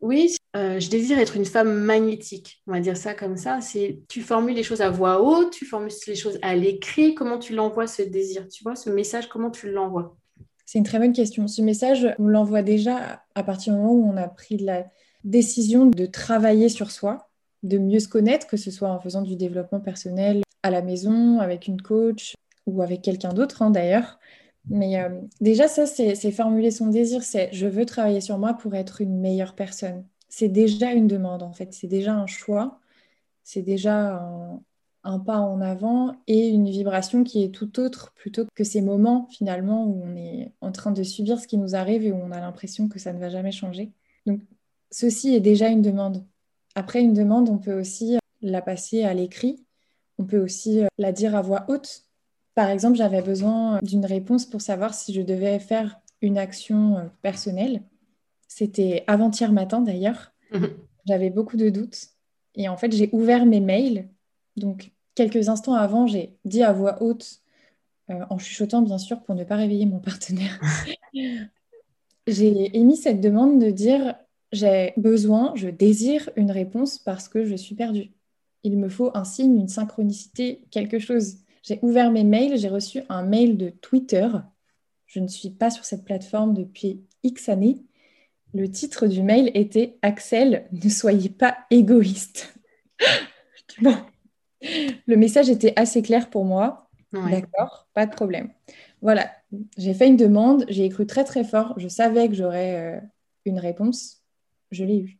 Oui, 0.00 0.34
euh, 0.56 0.80
je 0.80 0.88
désire 0.88 1.18
être 1.18 1.36
une 1.36 1.44
femme 1.44 1.72
magnétique, 1.72 2.62
on 2.66 2.72
va 2.72 2.80
dire 2.80 2.96
ça 2.96 3.14
comme 3.14 3.36
ça. 3.36 3.60
C'est 3.60 4.00
tu 4.08 4.22
formules 4.22 4.56
les 4.56 4.62
choses 4.62 4.80
à 4.80 4.90
voix 4.90 5.22
haute, 5.22 5.52
tu 5.52 5.66
formules 5.66 5.92
les 6.06 6.14
choses 6.16 6.38
à 6.42 6.56
l'écrit. 6.56 7.14
Comment 7.14 7.38
tu 7.38 7.54
l'envoies 7.54 7.86
ce 7.86 8.02
désir? 8.02 8.48
Tu 8.48 8.64
vois, 8.64 8.76
ce 8.76 8.90
message, 8.90 9.28
comment 9.28 9.50
tu 9.50 9.70
l'envoies? 9.70 10.16
C'est 10.66 10.78
une 10.78 10.84
très 10.84 10.98
bonne 10.98 11.12
question. 11.12 11.46
Ce 11.46 11.62
message, 11.62 12.08
on 12.18 12.28
l'envoie 12.28 12.62
déjà 12.62 13.22
à 13.34 13.42
partir 13.42 13.74
du 13.74 13.78
moment 13.78 13.92
où 13.92 14.10
on 14.10 14.16
a 14.16 14.28
pris 14.28 14.56
la 14.56 14.86
décision 15.22 15.86
de 15.86 16.06
travailler 16.06 16.68
sur 16.68 16.90
soi, 16.90 17.28
de 17.62 17.76
mieux 17.76 18.00
se 18.00 18.08
connaître, 18.08 18.46
que 18.46 18.56
ce 18.56 18.70
soit 18.70 18.88
en 18.88 19.00
faisant 19.00 19.22
du 19.22 19.36
développement 19.36 19.80
personnel 19.80 20.42
à 20.62 20.70
la 20.70 20.80
maison, 20.80 21.40
avec 21.40 21.66
une 21.66 21.82
coach 21.82 22.34
ou 22.66 22.82
avec 22.82 23.02
quelqu'un 23.02 23.34
d'autre 23.34 23.62
hein, 23.62 23.70
d'ailleurs. 23.70 24.18
Mais 24.68 25.02
euh, 25.02 25.20
déjà, 25.40 25.68
ça, 25.68 25.86
c'est 25.86 26.30
formuler 26.32 26.70
son 26.70 26.88
désir, 26.88 27.22
c'est 27.22 27.50
je 27.52 27.66
veux 27.66 27.86
travailler 27.86 28.20
sur 28.20 28.38
moi 28.38 28.54
pour 28.54 28.74
être 28.74 29.00
une 29.00 29.18
meilleure 29.18 29.54
personne. 29.54 30.04
C'est 30.28 30.48
déjà 30.48 30.92
une 30.92 31.08
demande, 31.08 31.42
en 31.42 31.52
fait. 31.52 31.72
C'est 31.72 31.88
déjà 31.88 32.14
un 32.14 32.26
choix. 32.26 32.78
C'est 33.42 33.62
déjà 33.62 34.20
un, 35.02 35.18
pas 35.18 35.38
en 35.38 35.60
avant 35.60 36.14
et 36.26 36.48
une 36.48 36.68
vibration 36.68 37.24
qui 37.24 37.42
est 37.42 37.50
tout 37.50 37.80
autre 37.80 38.12
plutôt 38.14 38.44
que 38.54 38.64
ces 38.64 38.82
moments, 38.82 39.26
finalement, 39.30 39.86
où 39.86 40.02
on 40.04 40.14
est 40.16 40.52
en 40.60 40.72
train 40.72 40.92
de 40.92 41.02
subir 41.02 41.40
ce 41.40 41.48
qui 41.48 41.58
nous 41.58 41.74
arrive 41.74 42.04
et 42.04 42.12
où 42.12 42.16
on 42.16 42.30
a 42.30 42.40
l'impression 42.40 42.88
que 42.88 42.98
ça 42.98 43.12
ne 43.12 43.18
va 43.18 43.28
jamais 43.30 43.52
changer. 43.52 43.92
Donc, 44.26 44.40
ceci 44.90 45.34
est 45.34 45.40
déjà 45.40 45.68
une 45.68 45.82
demande. 45.82 46.24
Après 46.74 47.00
une 47.00 47.14
demande, 47.14 47.48
on 47.48 47.58
peut 47.58 47.78
aussi 47.78 48.18
la 48.42 48.62
passer 48.62 49.04
à 49.04 49.14
l'écrit. 49.14 49.64
On 50.18 50.24
peut 50.24 50.38
aussi 50.38 50.82
la 50.98 51.12
dire 51.12 51.34
à 51.34 51.42
voix 51.42 51.64
haute 51.68 52.04
par 52.54 52.68
exemple, 52.68 52.96
j'avais 52.96 53.22
besoin 53.22 53.80
d'une 53.82 54.04
réponse 54.04 54.46
pour 54.46 54.60
savoir 54.60 54.94
si 54.94 55.12
je 55.12 55.22
devais 55.22 55.58
faire 55.58 56.00
une 56.20 56.38
action 56.38 56.98
euh, 56.98 57.04
personnelle. 57.22 57.82
C'était 58.48 59.04
avant-hier 59.06 59.52
matin 59.52 59.80
d'ailleurs. 59.80 60.32
Mhm. 60.52 60.70
J'avais 61.06 61.30
beaucoup 61.30 61.56
de 61.56 61.70
doutes. 61.70 62.08
Et 62.54 62.68
en 62.68 62.76
fait, 62.76 62.92
j'ai 62.92 63.08
ouvert 63.12 63.46
mes 63.46 63.60
mails. 63.60 64.08
Donc, 64.56 64.92
quelques 65.14 65.48
instants 65.48 65.74
avant, 65.74 66.06
j'ai 66.06 66.36
dit 66.44 66.62
à 66.62 66.72
voix 66.72 67.02
haute, 67.02 67.40
euh, 68.10 68.24
en 68.28 68.38
chuchotant 68.38 68.82
bien 68.82 68.98
sûr 68.98 69.22
pour 69.22 69.34
ne 69.34 69.44
pas 69.44 69.56
réveiller 69.56 69.86
mon 69.86 70.00
partenaire, 70.00 70.60
j'ai 72.26 72.76
émis 72.76 72.96
cette 72.96 73.20
demande 73.20 73.60
de 73.60 73.70
dire 73.70 74.14
j'ai 74.52 74.92
besoin, 74.96 75.52
je 75.54 75.68
désire 75.68 76.28
une 76.36 76.50
réponse 76.50 76.98
parce 76.98 77.28
que 77.28 77.44
je 77.44 77.54
suis 77.54 77.74
perdue. 77.74 78.10
Il 78.64 78.78
me 78.78 78.88
faut 78.88 79.10
un 79.14 79.24
signe, 79.24 79.58
une 79.58 79.68
synchronicité, 79.68 80.64
quelque 80.70 80.98
chose. 80.98 81.36
J'ai 81.62 81.78
ouvert 81.82 82.10
mes 82.10 82.24
mails, 82.24 82.58
j'ai 82.58 82.68
reçu 82.68 83.02
un 83.08 83.22
mail 83.22 83.56
de 83.56 83.70
Twitter. 83.70 84.28
Je 85.06 85.20
ne 85.20 85.28
suis 85.28 85.50
pas 85.50 85.70
sur 85.70 85.84
cette 85.84 86.04
plateforme 86.04 86.54
depuis 86.54 87.04
X 87.22 87.48
années. 87.48 87.82
Le 88.54 88.70
titre 88.70 89.06
du 89.06 89.22
mail 89.22 89.50
était 89.54 89.98
Axel, 90.02 90.68
ne 90.72 90.88
soyez 90.88 91.28
pas 91.28 91.58
égoïste. 91.70 92.54
bon. 93.82 93.96
Le 95.06 95.16
message 95.16 95.48
était 95.48 95.72
assez 95.76 96.02
clair 96.02 96.30
pour 96.30 96.44
moi. 96.44 96.90
D'accord, 97.12 97.88
pas 97.92 98.06
de 98.06 98.14
problème. 98.14 98.50
Voilà, 99.02 99.30
j'ai 99.76 99.94
fait 99.94 100.06
une 100.06 100.16
demande, 100.16 100.64
j'ai 100.68 100.88
cru 100.88 101.06
très 101.06 101.24
très 101.24 101.42
fort, 101.42 101.74
je 101.78 101.88
savais 101.88 102.28
que 102.28 102.34
j'aurais 102.34 102.76
euh, 102.76 103.00
une 103.44 103.58
réponse, 103.58 104.22
je 104.70 104.84
l'ai 104.84 104.98
eue. 104.98 105.18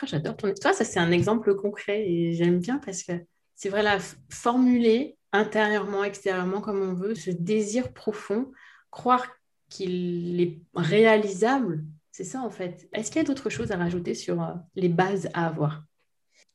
Ah, 0.00 0.06
j'adore 0.06 0.36
ton 0.36 0.52
histoire, 0.52 0.74
ça 0.74 0.84
c'est 0.84 1.00
un 1.00 1.10
exemple 1.10 1.54
concret 1.56 2.08
et 2.08 2.34
j'aime 2.34 2.60
bien 2.60 2.78
parce 2.78 3.02
que 3.02 3.12
c'est 3.54 3.68
vrai, 3.68 3.82
la 3.82 3.98
formuler 4.28 5.16
intérieurement, 5.34 6.04
extérieurement, 6.04 6.60
comme 6.60 6.80
on 6.80 6.94
veut, 6.94 7.14
ce 7.14 7.30
désir 7.30 7.92
profond, 7.92 8.52
croire 8.90 9.26
qu'il 9.68 10.40
est 10.40 10.60
réalisable, 10.74 11.84
C'est 12.12 12.22
ça 12.22 12.42
en 12.42 12.50
fait. 12.50 12.88
Est-ce 12.92 13.10
qu'il 13.10 13.20
y 13.20 13.24
a 13.24 13.26
d'autres 13.26 13.50
choses 13.50 13.72
à 13.72 13.76
rajouter 13.76 14.14
sur 14.14 14.40
euh, 14.40 14.54
les 14.76 14.88
bases 14.88 15.28
à 15.34 15.48
avoir? 15.48 15.84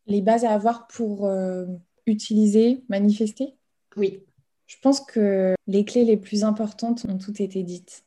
Les 0.07 0.21
bases 0.21 0.45
à 0.45 0.51
avoir 0.51 0.87
pour 0.87 1.25
euh, 1.25 1.65
utiliser, 2.05 2.85
manifester? 2.87 3.57
Oui. 3.97 4.23
Je 4.67 4.77
pense 4.81 5.01
que 5.01 5.55
les 5.67 5.83
clés 5.83 6.05
les 6.05 6.15
plus 6.15 6.45
importantes 6.45 7.05
ont 7.09 7.17
toutes 7.17 7.41
été 7.41 7.63
dites. 7.63 8.05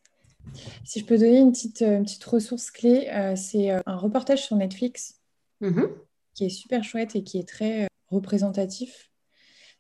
Si 0.85 1.01
je 1.01 1.05
peux 1.05 1.19
donner 1.19 1.41
une 1.41 1.53
petite, 1.53 1.83
une 1.83 2.05
petite 2.05 2.25
ressource 2.25 2.71
clé, 2.71 3.11
c'est 3.37 3.71
un 3.71 3.97
reportage 3.97 4.45
sur 4.45 4.57
Netflix 4.57 5.21
mm-hmm. 5.61 5.89
qui 6.35 6.47
est 6.47 6.51
super 6.51 6.85
chouette 6.85 7.17
et 7.17 7.25
qui 7.25 7.39
est 7.39 7.49
très 7.49 7.89
représentatif. 8.11 9.12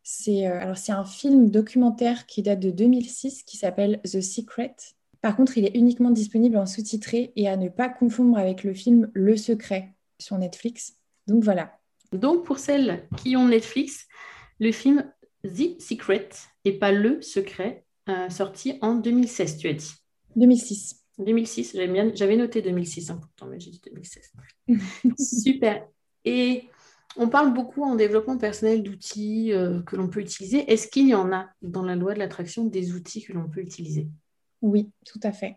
C'est 0.02 0.46
alors 0.46 0.76
c'est 0.76 0.92
un 0.92 1.04
film 1.04 1.50
documentaire 1.50 2.26
qui 2.26 2.42
date 2.42 2.60
de 2.60 2.70
2006 2.70 3.44
qui 3.44 3.56
s'appelle 3.56 4.00
The 4.04 4.20
Secret. 4.20 4.74
Par 5.20 5.36
contre, 5.36 5.56
il 5.56 5.64
est 5.64 5.76
uniquement 5.76 6.10
disponible 6.10 6.56
en 6.56 6.66
sous-titré 6.66 7.32
et 7.36 7.48
à 7.48 7.56
ne 7.56 7.68
pas 7.68 7.88
confondre 7.88 8.36
avec 8.36 8.64
le 8.64 8.74
film 8.74 9.10
Le 9.14 9.36
Secret 9.36 9.94
sur 10.18 10.36
Netflix. 10.36 10.96
Donc 11.28 11.44
voilà. 11.44 11.78
Donc 12.12 12.44
pour 12.44 12.58
celles 12.58 13.08
qui 13.16 13.36
ont 13.36 13.46
Netflix, 13.46 14.08
le 14.58 14.72
film 14.72 15.10
The 15.44 15.80
Secret 15.80 16.28
et 16.64 16.72
pas 16.72 16.92
Le 16.92 17.22
Secret, 17.22 17.84
euh, 18.08 18.28
sorti 18.28 18.78
en 18.80 18.96
2016, 18.96 19.58
tu 19.58 19.68
as 19.68 19.74
dit. 19.74 19.92
2006. 20.36 20.96
2006, 21.18 21.76
j'avais 22.14 22.36
noté 22.36 22.62
2006 22.62 23.10
hein, 23.10 23.18
pourtant, 23.20 23.46
mais 23.46 23.60
j'ai 23.60 23.70
dit 23.70 23.80
2016. 23.84 24.32
Super. 25.18 25.86
Et 26.24 26.64
on 27.16 27.28
parle 27.28 27.52
beaucoup 27.52 27.82
en 27.82 27.94
développement 27.94 28.38
personnel 28.38 28.82
d'outils 28.82 29.52
euh, 29.52 29.82
que 29.82 29.96
l'on 29.96 30.08
peut 30.08 30.20
utiliser. 30.20 30.70
Est-ce 30.72 30.88
qu'il 30.88 31.08
y 31.08 31.14
en 31.14 31.32
a 31.32 31.48
dans 31.62 31.82
la 31.82 31.96
loi 31.96 32.14
de 32.14 32.18
l'attraction 32.18 32.64
des 32.64 32.92
outils 32.92 33.22
que 33.22 33.32
l'on 33.32 33.48
peut 33.48 33.60
utiliser? 33.60 34.08
Oui, 34.62 34.90
tout 35.04 35.20
à 35.22 35.32
fait. 35.32 35.56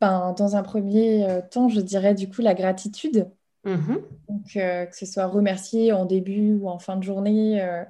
Ben, 0.00 0.32
dans 0.38 0.54
un 0.54 0.62
premier 0.62 1.28
euh, 1.28 1.40
temps, 1.40 1.68
je 1.68 1.80
dirais 1.80 2.14
du 2.14 2.28
coup 2.28 2.42
la 2.42 2.54
gratitude. 2.54 3.28
Mm-hmm. 3.64 4.00
Donc, 4.28 4.56
euh, 4.56 4.86
que 4.86 4.96
ce 4.96 5.06
soit 5.06 5.26
remercier 5.26 5.92
en 5.92 6.04
début 6.04 6.54
ou 6.54 6.68
en 6.68 6.78
fin 6.78 6.96
de 6.96 7.02
journée 7.02 7.60
euh, 7.60 7.84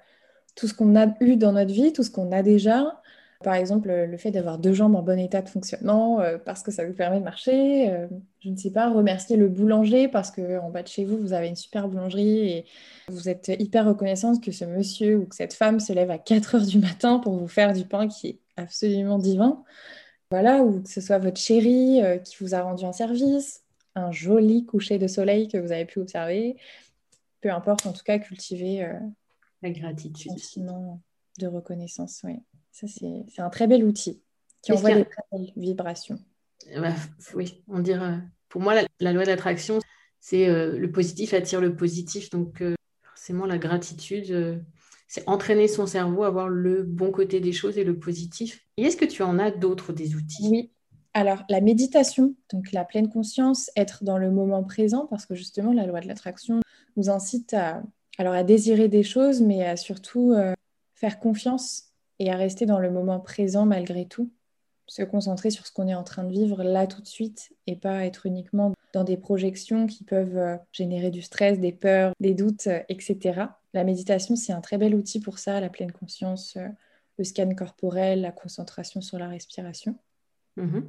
tout 0.57 0.67
ce 0.67 0.75
qu'on 0.75 0.97
a 0.97 1.09
eu 1.21 1.37
dans 1.37 1.53
notre 1.53 1.73
vie, 1.73 1.93
tout 1.93 2.03
ce 2.03 2.11
qu'on 2.11 2.33
a 2.33 2.43
déjà. 2.43 3.01
Par 3.45 3.55
exemple, 3.55 3.89
le 3.89 4.17
fait 4.17 4.33
d'avoir 4.33 4.59
deux 4.59 4.73
jambes 4.73 4.97
en 4.97 5.03
bon 5.03 5.19
état 5.19 5.43
de 5.43 5.49
fonctionnement 5.49 6.21
parce 6.45 6.65
que 6.65 6.73
ça 6.73 6.85
vous 6.85 6.93
permet 6.93 7.21
de 7.21 7.25
marcher. 7.25 8.09
je 8.41 8.49
ne 8.49 8.57
sais 8.57 8.73
pas, 8.73 8.91
remercier 8.91 9.37
le 9.37 9.49
boulanger 9.49 10.09
parce 10.09 10.33
qu'en 10.33 10.71
bas 10.71 10.83
de 10.83 10.89
chez 10.89 11.05
vous, 11.05 11.17
vous 11.17 11.33
avez 11.33 11.47
une 11.47 11.55
super 11.55 11.87
boulangerie 11.87 12.49
et 12.49 12.65
vous 13.07 13.29
êtes 13.29 13.53
hyper 13.61 13.87
reconnaissante 13.87 14.43
que 14.43 14.51
ce 14.51 14.65
monsieur 14.65 15.19
ou 15.19 15.27
que 15.27 15.37
cette 15.37 15.55
femme 15.55 15.79
se 15.79 15.93
lève 15.93 16.11
à 16.11 16.19
4 16.19 16.57
heures 16.57 16.67
du 16.67 16.81
matin 16.81 17.21
pour 17.21 17.37
vous 17.37 17.47
faire 17.47 17.75
du 17.75 17.85
pain 17.85 18.09
qui 18.09 18.27
est 18.27 18.39
absolument 18.57 19.19
divin. 19.19 19.63
Voilà, 20.31 20.63
ou 20.63 20.83
que 20.83 20.91
ce 20.91 21.01
soit 21.01 21.19
votre 21.19 21.41
chéri 21.41 22.03
euh, 22.03 22.19
qui 22.19 22.37
vous 22.41 22.55
a 22.55 22.61
rendu 22.61 22.85
un 22.85 22.93
service, 22.93 23.65
un 23.95 24.13
joli 24.13 24.67
coucher 24.67 24.99
de 24.99 25.07
soleil 25.07 25.49
que 25.49 25.57
vous 25.57 25.73
avez 25.73 25.87
pu 25.87 26.01
observer. 26.01 26.57
Peu 27.41 27.51
importe, 27.51 27.87
en 27.87 27.93
tout 27.93 28.05
cas, 28.05 28.19
cultiver 28.19 28.85
euh, 28.85 28.99
la 29.63 29.71
gratitude. 29.71 30.33
sentiment 30.33 31.01
de 31.39 31.47
reconnaissance. 31.47 32.21
Oui, 32.25 32.41
ça 32.73 32.87
c'est 32.87 33.41
un 33.41 33.51
très 33.51 33.67
bel 33.67 33.85
outil 33.85 34.23
qui 34.63 34.73
envoie 34.73 34.95
des 34.95 35.05
très 35.05 35.23
belles 35.33 35.53
vibrations. 35.57 36.19
Bah, 36.77 36.95
oui, 37.35 37.63
on 37.69 37.81
dirait. 37.81 38.19
Pour 38.49 38.61
moi, 38.61 38.75
la, 39.01 39.13
loi 39.13 39.25
d'attraction, 39.25 39.79
c'est 40.21 40.49
euh, 40.49 40.79
le 40.79 40.91
positif 40.91 41.35
attire 41.35 41.61
le 41.61 41.77
positif. 41.77 42.31
Donc, 42.31 42.63
forcément, 43.03 43.47
la 43.47 43.59
gratitude 43.59 44.65
c'est 45.09 45.27
entraîner 45.27 45.69
son 45.69 45.87
cerveau 45.87 46.23
à 46.23 46.31
voir 46.31 46.49
le 46.49 46.83
bon 46.83 47.11
côté 47.11 47.41
des 47.41 47.53
choses 47.53 47.79
et 47.79 47.85
le 47.85 47.99
positif. 47.99 48.67
Et 48.77 48.83
est-ce 48.83 48.97
que 48.97 49.07
tu 49.07 49.23
en 49.23 49.39
as 49.39 49.51
d'autres, 49.51 49.93
des 49.93 50.15
outils? 50.15 50.47
Oui. 50.49 50.71
Alors, 51.15 51.43
la 51.49 51.63
méditation, 51.63 52.37
donc 52.53 52.71
la 52.73 52.85
pleine 52.85 53.09
conscience, 53.09 53.71
être 53.75 54.05
dans 54.05 54.19
le 54.19 54.31
moment 54.31 54.63
présent, 54.63 55.07
parce 55.07 55.25
que 55.25 55.35
justement, 55.35 55.73
la 55.73 55.87
loi 55.87 56.01
de 56.01 56.07
l'attraction 56.07 56.61
nous 56.97 57.09
incite 57.09 57.55
à, 57.55 57.83
alors, 58.19 58.35
à 58.35 58.45
désirer 58.45 58.89
des 58.89 59.03
choses, 59.03 59.41
mais 59.41 59.65
à 59.65 59.77
surtout 59.77 60.33
euh, 60.33 60.53
faire 60.95 61.19
confiance 61.19 61.88
et 62.19 62.31
à 62.31 62.37
rester 62.37 62.67
dans 62.67 62.79
le 62.79 62.91
moment 62.91 63.21
présent 63.21 63.67
malgré 63.67 64.07
tout. 64.07 64.31
Se 64.87 65.03
concentrer 65.03 65.51
sur 65.51 65.67
ce 65.67 65.73
qu'on 65.73 65.87
est 65.87 65.95
en 65.95 66.03
train 66.03 66.25
de 66.25 66.33
vivre 66.33 66.63
là 66.63 66.87
tout 66.87 67.03
de 67.03 67.07
suite 67.07 67.53
et 67.67 67.77
pas 67.77 68.07
être 68.07 68.25
uniquement 68.25 68.73
dans 68.95 69.05
des 69.05 69.19
projections 69.19 69.87
qui 69.87 70.03
peuvent 70.03 70.39
euh, 70.39 70.57
générer 70.73 71.11
du 71.11 71.21
stress, 71.21 71.61
des 71.61 71.73
peurs, 71.73 72.13
des 72.21 72.35
doutes, 72.35 72.69
euh, 72.69 72.81
etc. 72.89 73.43
La 73.75 73.85
méditation, 73.85 74.35
c'est 74.35 74.53
un 74.53 74.63
très 74.63 74.79
bel 74.79 74.95
outil 74.95 75.21
pour 75.21 75.39
ça, 75.39 75.61
la 75.61 75.69
pleine 75.69 75.93
conscience, 75.93 76.57
euh, 76.57 76.69
le 77.19 77.25
scan 77.25 77.55
corporel, 77.55 78.23
la 78.23 78.33
concentration 78.33 79.03
sur 79.03 79.19
la 79.19 79.29
respiration. 79.29 79.97
Mm-hmm. 80.57 80.85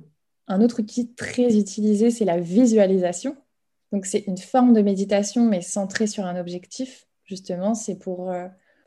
Un 0.48 0.62
autre 0.62 0.80
outil 0.80 1.14
très 1.14 1.58
utilisé, 1.58 2.10
c'est 2.10 2.26
la 2.26 2.40
visualisation. 2.40 3.36
Donc, 3.92 4.06
c'est 4.06 4.20
une 4.28 4.38
forme 4.38 4.74
de 4.74 4.82
méditation, 4.82 5.46
mais 5.46 5.62
centrée 5.62 6.08
sur 6.08 6.26
un 6.26 6.40
objectif. 6.40 7.06
Justement, 7.26 7.76
c'est 7.76 7.98
pour 7.98 8.32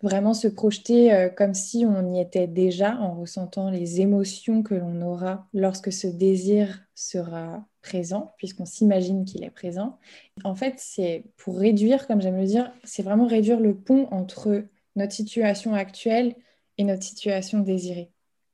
vraiment 0.02 0.34
se 0.34 0.48
projeter 0.48 1.12
euh, 1.12 1.28
comme 1.28 1.54
si 1.54 1.84
on 1.86 2.12
y 2.12 2.20
était 2.20 2.46
déjà 2.46 2.96
en 2.96 3.14
ressentant 3.14 3.70
les 3.70 4.00
émotions 4.00 4.62
que 4.62 4.74
l'on 4.74 5.00
aura 5.02 5.48
lorsque 5.54 5.92
ce 5.92 6.06
désir 6.06 6.80
sera 6.94 7.64
présent, 7.82 8.34
puisqu'on 8.36 8.64
s'imagine 8.64 9.24
qu'il 9.24 9.44
est 9.44 9.50
présent. 9.50 9.98
En 10.44 10.54
fait, 10.54 10.74
c'est 10.78 11.24
pour 11.36 11.58
réduire, 11.58 12.06
comme 12.06 12.20
j'aime 12.20 12.38
le 12.38 12.46
dire, 12.46 12.72
c'est 12.84 13.02
vraiment 13.02 13.26
réduire 13.26 13.60
le 13.60 13.74
pont 13.74 14.08
entre 14.10 14.64
notre 14.96 15.12
situation 15.12 15.74
actuelle 15.74 16.34
et 16.78 16.84
notre 16.84 17.02
situation 17.02 17.60
désirée. 17.60 18.10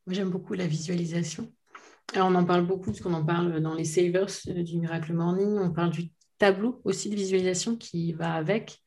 Moi, 0.07 0.15
j'aime 0.15 0.31
beaucoup 0.31 0.55
la 0.55 0.67
visualisation. 0.67 1.53
Alors, 2.15 2.29
on 2.29 2.35
en 2.35 2.45
parle 2.45 2.67
beaucoup, 2.67 2.91
parce 2.91 3.01
qu'on 3.01 3.13
en 3.13 3.25
parle 3.25 3.61
dans 3.61 3.75
les 3.75 3.85
Savers 3.85 4.27
euh, 4.49 4.63
du 4.63 4.79
Miracle 4.79 5.13
Morning. 5.13 5.59
On 5.59 5.71
parle 5.71 5.91
du 5.91 6.11
tableau 6.39 6.81
aussi 6.85 7.11
de 7.11 7.15
visualisation 7.15 7.77
qui 7.77 8.13
va 8.13 8.33
avec. 8.35 8.81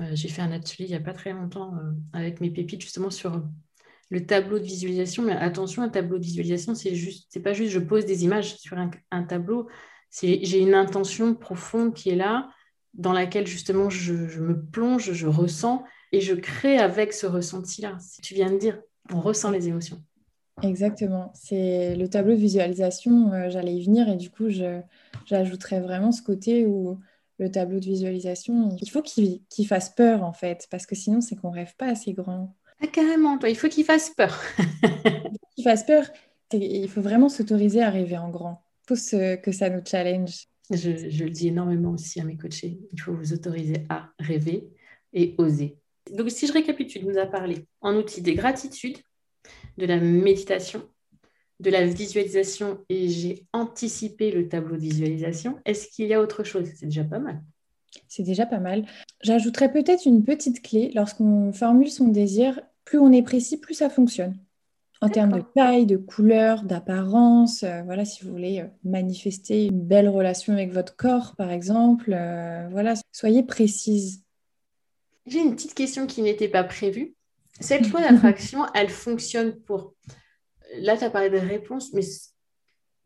Euh, 0.00 0.10
j'ai 0.12 0.28
fait 0.28 0.42
un 0.42 0.52
atelier 0.52 0.84
il 0.84 0.90
n'y 0.90 0.94
a 0.94 1.00
pas 1.00 1.14
très 1.14 1.32
longtemps 1.32 1.74
euh, 1.76 1.92
avec 2.12 2.40
mes 2.40 2.50
pépites 2.50 2.82
justement 2.82 3.08
sur 3.08 3.42
le 4.10 4.26
tableau 4.26 4.58
de 4.58 4.64
visualisation. 4.64 5.22
Mais 5.22 5.32
attention, 5.32 5.82
un 5.82 5.88
tableau 5.88 6.18
de 6.18 6.24
visualisation, 6.24 6.74
c'est 6.74 6.94
juste, 6.94 7.26
c'est 7.30 7.40
pas 7.40 7.52
juste 7.52 7.72
je 7.72 7.78
pose 7.78 8.04
des 8.04 8.24
images 8.24 8.56
sur 8.56 8.76
un, 8.78 9.22
tableau. 9.24 9.68
C'est 10.10 10.40
j'ai 10.42 10.60
une 10.60 10.74
intention 10.74 11.34
profonde 11.34 11.94
qui 11.94 12.10
est 12.10 12.16
là, 12.16 12.50
dans 12.94 13.12
laquelle 13.12 13.46
justement 13.46 13.90
je, 13.90 14.12
me 14.40 14.60
plonge, 14.64 15.12
je 15.12 15.26
ressens 15.26 15.84
et 16.12 16.20
je 16.20 16.34
crée 16.34 16.78
avec 16.78 17.12
ce 17.12 17.26
ressenti-là. 17.26 17.96
Si 18.00 18.20
tu 18.20 18.34
viens 18.34 18.50
de 18.50 18.58
dire, 18.58 18.80
on 19.12 19.20
ressent 19.20 19.50
les 19.50 19.68
émotions. 19.68 20.02
Exactement. 20.62 21.32
C'est 21.34 21.96
le 21.96 22.08
tableau 22.08 22.32
de 22.32 22.40
visualisation, 22.40 23.32
euh, 23.32 23.50
j'allais 23.50 23.74
y 23.74 23.84
venir 23.84 24.08
et 24.08 24.16
du 24.16 24.30
coup, 24.30 24.48
j'ajouterais 25.26 25.80
vraiment 25.80 26.12
ce 26.12 26.22
côté 26.22 26.64
où 26.64 26.98
le 27.38 27.50
tableau 27.50 27.80
de 27.80 27.84
visualisation, 27.84 28.76
il 28.80 28.90
faut 28.90 29.02
qu'il 29.02 29.66
fasse 29.66 29.90
peur 29.90 30.22
en 30.24 30.32
fait, 30.32 30.66
parce 30.70 30.86
que 30.86 30.94
sinon 30.94 31.20
c'est 31.20 31.36
qu'on 31.36 31.50
rêve 31.50 31.74
pas 31.76 31.86
assez 31.86 32.12
grand. 32.12 32.56
Ah, 32.80 32.86
carrément, 32.86 33.38
toi, 33.38 33.48
il 33.48 33.56
faut 33.56 33.68
qu'il 33.68 33.84
fasse 33.84 34.10
peur. 34.10 34.38
qu'il 35.54 35.64
fasse 35.64 35.84
peur, 35.84 36.04
il 36.52 36.88
faut 36.88 37.00
vraiment 37.00 37.28
s'autoriser 37.28 37.82
à 37.82 37.90
rêver 37.90 38.18
en 38.18 38.28
grand. 38.28 38.62
Il 38.84 38.96
faut 38.96 39.18
que 39.42 39.52
ça 39.52 39.70
nous 39.70 39.82
challenge. 39.84 40.46
Je, 40.70 41.10
je, 41.10 41.24
le 41.24 41.30
dis 41.30 41.48
énormément 41.48 41.92
aussi 41.92 42.20
à 42.20 42.24
mes 42.24 42.36
coachés, 42.36 42.78
il 42.92 43.00
faut 43.00 43.12
vous 43.12 43.32
autoriser 43.32 43.86
à 43.88 44.10
rêver 44.18 44.68
et 45.12 45.34
oser. 45.38 45.78
Donc 46.12 46.30
si 46.30 46.46
je 46.46 46.52
récapitule, 46.52 47.06
nous 47.06 47.18
a 47.18 47.26
parlé 47.26 47.66
en 47.80 47.94
outil 47.94 48.20
des 48.20 48.34
gratitudes, 48.34 48.98
de 49.78 49.86
la 49.86 49.98
méditation, 49.98 50.88
de 51.60 51.70
la 51.70 51.86
visualisation 51.86 52.78
et 52.88 53.08
j'ai 53.08 53.46
anticipé 53.52 54.30
le 54.30 54.48
tableau 54.48 54.76
de 54.76 54.82
visualisation. 54.82 55.58
Est-ce 55.64 55.88
qu'il 55.88 56.06
y 56.06 56.14
a 56.14 56.20
autre 56.20 56.44
chose? 56.44 56.68
C'est 56.74 56.86
déjà 56.86 57.04
pas 57.04 57.18
mal. 57.18 57.42
C'est 58.08 58.22
déjà 58.22 58.46
pas 58.46 58.58
mal. 58.58 58.84
J'ajouterais 59.22 59.72
peut-être 59.72 60.06
une 60.06 60.22
petite 60.22 60.62
clé. 60.62 60.90
Lorsqu'on 60.94 61.52
formule 61.52 61.90
son 61.90 62.08
désir, 62.08 62.60
plus 62.84 62.98
on 62.98 63.12
est 63.12 63.22
précis, 63.22 63.58
plus 63.58 63.74
ça 63.74 63.90
fonctionne. 63.90 64.36
En 65.02 65.10
termes 65.10 65.32
de 65.32 65.44
taille, 65.54 65.84
de 65.84 65.98
couleur, 65.98 66.62
d'apparence, 66.62 67.62
euh, 67.64 67.82
voilà, 67.82 68.06
si 68.06 68.24
vous 68.24 68.30
voulez 68.30 68.60
euh, 68.60 68.66
manifester 68.82 69.66
une 69.66 69.82
belle 69.82 70.08
relation 70.08 70.54
avec 70.54 70.72
votre 70.72 70.96
corps, 70.96 71.34
par 71.36 71.50
exemple, 71.50 72.14
euh, 72.14 72.66
voilà, 72.70 72.94
soyez 73.12 73.42
précise. 73.42 74.22
J'ai 75.26 75.40
une 75.40 75.54
petite 75.54 75.74
question 75.74 76.06
qui 76.06 76.22
n'était 76.22 76.48
pas 76.48 76.64
prévue. 76.64 77.14
Cette 77.60 77.90
loi 77.90 78.00
d'attraction, 78.08 78.64
elle 78.74 78.88
fonctionne 78.88 79.54
pour 79.54 79.92
là, 80.78 80.96
tu 80.96 81.04
as 81.04 81.10
parlé 81.10 81.30
des 81.30 81.38
réponses, 81.38 81.92
mais 81.92 82.02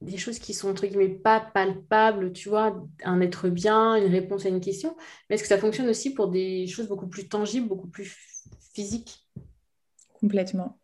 des 0.01 0.17
choses 0.17 0.39
qui 0.39 0.55
sont 0.55 0.71
entre 0.71 0.87
guillemets 0.87 1.09
pas 1.09 1.41
palpables, 1.41 2.33
tu 2.33 2.49
vois, 2.49 2.87
un 3.05 3.21
être 3.21 3.49
bien, 3.49 3.97
une 3.97 4.11
réponse 4.11 4.47
à 4.47 4.49
une 4.49 4.61
question. 4.61 4.97
Mais 5.29 5.35
est-ce 5.35 5.43
que 5.43 5.49
ça 5.49 5.59
fonctionne 5.59 5.89
aussi 5.89 6.15
pour 6.15 6.29
des 6.29 6.67
choses 6.67 6.89
beaucoup 6.89 7.07
plus 7.07 7.29
tangibles, 7.29 7.69
beaucoup 7.69 7.89
plus 7.89 8.17
physiques? 8.73 9.27
Complètement. 10.15 10.79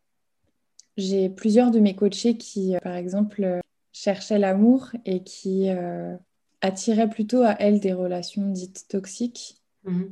J'ai 0.97 1.29
plusieurs 1.29 1.71
de 1.71 1.79
mes 1.79 1.95
coachés 1.95 2.37
qui, 2.37 2.75
euh, 2.75 2.81
par 2.81 2.95
exemple, 2.95 3.45
euh, 3.45 3.61
cherchaient 3.93 4.39
l'amour 4.39 4.91
et 5.05 5.23
qui 5.23 5.71
euh, 5.71 6.17
attiraient 6.61 7.09
plutôt 7.09 7.43
à 7.43 7.53
elles 7.59 7.81
des 7.81 7.93
relations 7.93 8.51
dites 8.51 8.87
toxiques. 8.89 9.63
Mmh. 9.85 10.05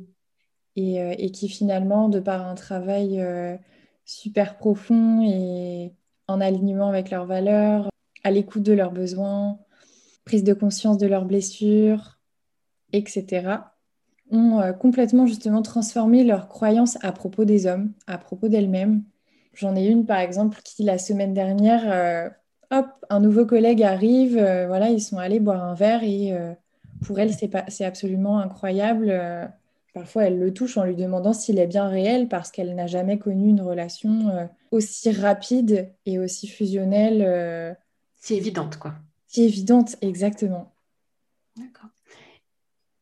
Et, 0.77 0.97
et, 0.97 1.31
qui 1.31 1.47
finalement, 1.47 2.09
de 2.09 2.19
par 2.19 2.45
un 2.45 2.55
travail 2.55 3.23
super 4.03 4.57
profond 4.57 5.21
et 5.23 5.93
en 6.27 6.41
alignement 6.41 6.89
avec 6.89 7.11
leurs 7.11 7.25
valeurs, 7.25 7.89
à 8.23 8.31
l'écoute 8.31 8.63
de 8.63 8.73
leurs 8.73 8.91
besoins, 8.91 9.59
prise 10.25 10.43
de 10.43 10.53
conscience 10.53 10.97
de 10.97 11.07
leurs 11.07 11.25
blessures, 11.25 12.17
etc., 12.91 13.57
ont 14.31 14.59
euh, 14.59 14.73
complètement 14.73 15.27
justement 15.27 15.61
transformé 15.61 16.23
leurs 16.23 16.47
croyances 16.47 16.97
à 17.03 17.11
propos 17.11 17.45
des 17.45 17.67
hommes, 17.67 17.93
à 18.07 18.17
propos 18.17 18.47
d'elles-mêmes. 18.47 19.03
J'en 19.53 19.75
ai 19.75 19.85
une 19.85 20.05
par 20.05 20.19
exemple 20.19 20.59
qui 20.63 20.83
la 20.83 20.97
semaine 20.97 21.33
dernière, 21.33 21.83
euh, 21.85 22.29
hop, 22.71 22.87
un 23.09 23.19
nouveau 23.19 23.45
collègue 23.45 23.83
arrive, 23.83 24.37
euh, 24.37 24.65
voilà, 24.67 24.89
ils 24.89 25.01
sont 25.01 25.19
allés 25.19 25.39
boire 25.39 25.63
un 25.63 25.75
verre 25.75 26.03
et 26.03 26.33
pour 27.05 27.19
elle 27.19 27.31
c'est 27.33 27.85
absolument 27.85 28.39
incroyable. 28.39 29.13
parfois 29.93 30.23
elle 30.25 30.39
le 30.39 30.51
touche 30.51 30.77
en 30.77 30.83
lui 30.85 30.95
demandant 30.95 31.33
s'il 31.33 31.59
est 31.59 31.67
bien 31.67 31.87
réel 31.87 32.27
parce 32.27 32.49
qu'elle 32.51 32.73
n'a 32.73 32.87
jamais 32.87 33.19
connu 33.19 33.49
une 33.49 33.61
relation 33.61 34.49
aussi 34.75 35.11
rapide 35.11 35.93
et 36.05 36.19
aussi 36.19 36.47
fusionnelle. 36.47 37.77
si 38.15 38.35
évidente 38.35 38.77
quoi. 38.77 38.95
Si 39.27 39.43
évidente, 39.43 39.97
exactement. 40.01 40.75
D'accord. 41.57 41.89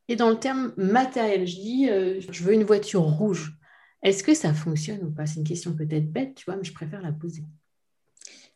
Et 0.07 0.15
dans 0.15 0.29
le 0.29 0.39
terme 0.39 0.73
matériel, 0.77 1.47
je 1.47 1.55
dis, 1.55 1.89
euh, 1.89 2.19
je 2.29 2.43
veux 2.43 2.53
une 2.53 2.63
voiture 2.63 3.03
rouge. 3.03 3.57
Est-ce 4.01 4.23
que 4.23 4.33
ça 4.33 4.53
fonctionne 4.53 5.03
ou 5.03 5.11
pas? 5.11 5.25
C'est 5.25 5.39
une 5.39 5.47
question 5.47 5.73
peut-être 5.73 6.11
bête, 6.11 6.35
tu 6.35 6.45
vois, 6.45 6.55
mais 6.55 6.63
je 6.63 6.73
préfère 6.73 7.01
la 7.01 7.11
poser. 7.11 7.43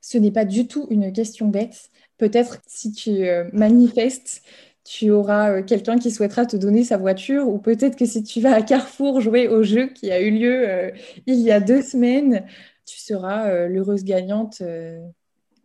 Ce 0.02 0.18
n'est 0.18 0.32
pas 0.32 0.46
du 0.46 0.68
tout 0.68 0.88
une 0.90 1.12
question 1.14 1.48
bête. 1.48 1.90
Peut-être 2.18 2.60
si 2.68 2.92
tu 2.92 3.28
euh, 3.28 3.50
manifestes, 3.54 4.42
tu 4.84 5.10
auras 5.12 5.52
euh, 5.52 5.64
quelqu'un 5.64 5.98
qui 5.98 6.12
souhaitera 6.12 6.46
te 6.46 6.58
donner 6.58 6.84
sa 6.84 6.98
voiture, 6.98 7.48
ou 7.48 7.60
peut-être 7.60 7.96
que 7.96 8.06
si 8.06 8.24
tu 8.24 8.42
vas 8.42 8.54
à 8.54 8.62
Carrefour 8.62 9.22
jouer 9.22 9.48
au 9.48 9.64
jeu 9.64 9.88
qui 9.88 10.12
a 10.12 10.20
eu 10.20 10.32
lieu 10.32 10.92
il 11.26 11.40
y 11.40 11.52
a 11.52 11.60
deux 11.60 11.82
semaines, 11.82 12.46
tu 12.88 13.00
seras 13.00 13.68
l'heureuse 13.68 14.04
gagnante 14.04 14.64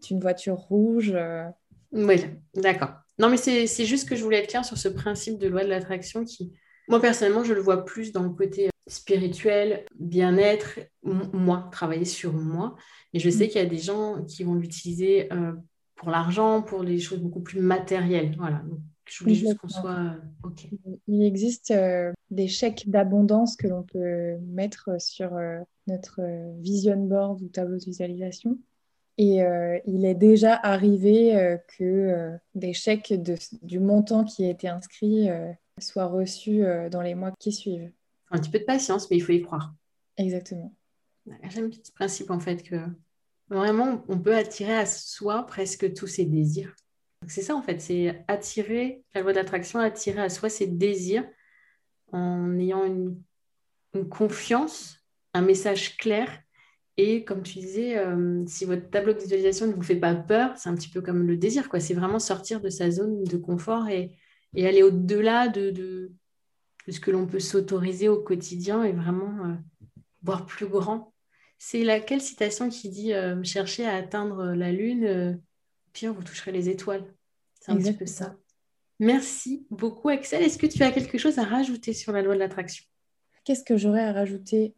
d'une 0.02 0.20
voiture 0.20 0.56
rouge. 0.56 1.16
Oui, 1.92 2.16
d'accord. 2.54 2.90
Non, 3.18 3.30
mais 3.30 3.36
c'est 3.36 3.84
juste 3.84 4.08
que 4.08 4.16
je 4.16 4.24
voulais 4.24 4.38
être 4.38 4.48
claire 4.48 4.64
sur 4.64 4.76
ce 4.76 4.88
principe 4.88 5.38
de 5.38 5.46
loi 5.46 5.64
de 5.64 5.68
l'attraction 5.68 6.24
qui, 6.24 6.52
moi 6.88 7.00
personnellement, 7.00 7.44
je 7.44 7.54
le 7.54 7.60
vois 7.60 7.84
plus 7.84 8.12
dans 8.12 8.22
le 8.22 8.30
côté 8.30 8.66
euh, 8.66 8.70
spirituel, 8.86 9.84
bien-être, 9.94 10.80
moi, 11.02 11.68
travailler 11.70 12.04
sur 12.04 12.32
moi. 12.32 12.74
Et 13.12 13.18
je 13.18 13.30
sais 13.30 13.46
mm. 13.46 13.48
qu'il 13.48 13.62
y 13.62 13.64
a 13.64 13.68
des 13.68 13.78
gens 13.78 14.24
qui 14.24 14.44
vont 14.44 14.54
l'utiliser 14.54 15.32
euh, 15.32 15.52
pour 15.94 16.10
l'argent, 16.10 16.62
pour 16.62 16.84
des 16.84 16.98
choses 16.98 17.20
beaucoup 17.20 17.40
plus 17.40 17.60
matérielles. 17.60 18.34
Voilà. 18.38 18.62
Donc, 18.68 18.80
je 19.06 19.24
voulais 19.24 19.34
juste 19.34 19.58
qu'on 19.58 19.68
soit 19.68 19.90
euh, 19.90 20.44
OK. 20.44 20.68
Il 21.08 21.22
existe 21.22 21.72
des 22.30 22.48
chèques 22.48 22.88
d'abondance 22.88 23.56
que 23.56 23.66
l'on 23.66 23.82
peut 23.82 24.36
mettre 24.46 25.00
sur 25.00 25.38
notre 25.86 26.20
vision 26.60 26.96
board 26.96 27.42
ou 27.42 27.48
tableau 27.48 27.78
de 27.78 27.84
visualisation. 27.84 28.58
Et 29.18 29.42
euh, 29.42 29.78
il 29.86 30.04
est 30.04 30.14
déjà 30.14 30.54
arrivé 30.54 31.36
euh, 31.36 31.56
que 31.78 31.84
euh, 31.84 32.36
des 32.54 32.72
chèques 32.72 33.14
du 33.62 33.78
montant 33.78 34.24
qui 34.24 34.44
a 34.44 34.50
été 34.50 34.68
inscrit 34.68 35.28
soient 35.78 36.06
reçus 36.06 36.62
dans 36.90 37.02
les 37.02 37.14
mois 37.14 37.32
qui 37.38 37.52
suivent. 37.52 37.90
Un 38.30 38.38
petit 38.38 38.50
peu 38.50 38.58
de 38.58 38.64
patience, 38.64 39.10
mais 39.10 39.16
il 39.16 39.20
faut 39.20 39.32
y 39.32 39.42
croire. 39.42 39.74
Exactement. 40.16 40.74
J'aime 41.50 41.72
ce 41.72 41.92
principe 41.92 42.30
en 42.30 42.40
fait 42.40 42.62
que 42.62 42.76
vraiment 43.48 44.04
on 44.08 44.18
peut 44.18 44.34
attirer 44.34 44.76
à 44.76 44.86
soi 44.86 45.46
presque 45.46 45.92
tous 45.94 46.06
ses 46.06 46.24
désirs. 46.24 46.74
C'est 47.28 47.42
ça 47.42 47.54
en 47.54 47.62
fait, 47.62 47.80
c'est 47.80 48.24
attirer, 48.28 49.04
la 49.14 49.22
loi 49.22 49.32
d'attraction, 49.32 49.78
attirer 49.78 50.20
à 50.20 50.28
soi 50.28 50.48
ses 50.48 50.66
désirs 50.66 51.24
en 52.10 52.58
ayant 52.58 52.84
une 52.84 54.08
confiance, 54.08 54.98
un 55.34 55.42
message 55.42 55.96
clair 55.96 56.28
et 56.96 57.24
comme 57.24 57.42
tu 57.42 57.58
disais, 57.58 57.96
euh, 57.96 58.44
si 58.46 58.64
votre 58.64 58.90
tableau 58.90 59.14
de 59.14 59.18
visualisation 59.18 59.66
ne 59.66 59.72
vous 59.72 59.82
fait 59.82 59.96
pas 59.96 60.14
peur, 60.14 60.56
c'est 60.56 60.68
un 60.68 60.74
petit 60.74 60.90
peu 60.90 61.00
comme 61.00 61.26
le 61.26 61.36
désir. 61.36 61.68
quoi. 61.68 61.80
C'est 61.80 61.94
vraiment 61.94 62.18
sortir 62.18 62.60
de 62.60 62.68
sa 62.68 62.90
zone 62.90 63.24
de 63.24 63.36
confort 63.36 63.88
et, 63.88 64.16
aller 64.56 64.82
au-delà 64.82 65.48
de, 65.48 66.12
ce 66.88 67.00
que 67.00 67.10
l'on 67.10 67.26
peut 67.26 67.40
s'autoriser 67.40 68.08
au 68.08 68.18
quotidien 68.20 68.84
et 68.84 68.92
vraiment 68.92 69.46
euh, 69.46 69.54
voir 70.22 70.44
plus 70.44 70.66
grand. 70.66 71.14
C'est 71.58 71.84
laquelle 71.84 72.20
citation 72.20 72.68
qui 72.68 72.90
dit 72.90 73.14
euh, 73.14 73.42
Cherchez 73.42 73.86
à 73.86 73.94
atteindre 73.94 74.52
la 74.52 74.72
lune, 74.72 75.40
pire, 75.92 76.12
vous 76.12 76.22
toucherez 76.22 76.52
les 76.52 76.68
étoiles. 76.68 77.04
C'est 77.60 77.72
un 77.72 77.76
petit 77.76 77.92
peu 77.92 78.06
ça. 78.06 78.36
Merci 78.98 79.66
beaucoup, 79.70 80.08
Axel. 80.08 80.42
Est-ce 80.42 80.58
que 80.58 80.66
tu 80.66 80.82
as 80.82 80.90
quelque 80.90 81.18
chose 81.18 81.38
à 81.38 81.44
rajouter 81.44 81.92
sur 81.92 82.12
la 82.12 82.22
loi 82.22 82.34
de 82.34 82.38
l'attraction? 82.38 82.84
Qu'est-ce 83.44 83.64
que 83.64 83.76
j'aurais 83.76 84.04
à 84.04 84.12
rajouter? 84.12 84.74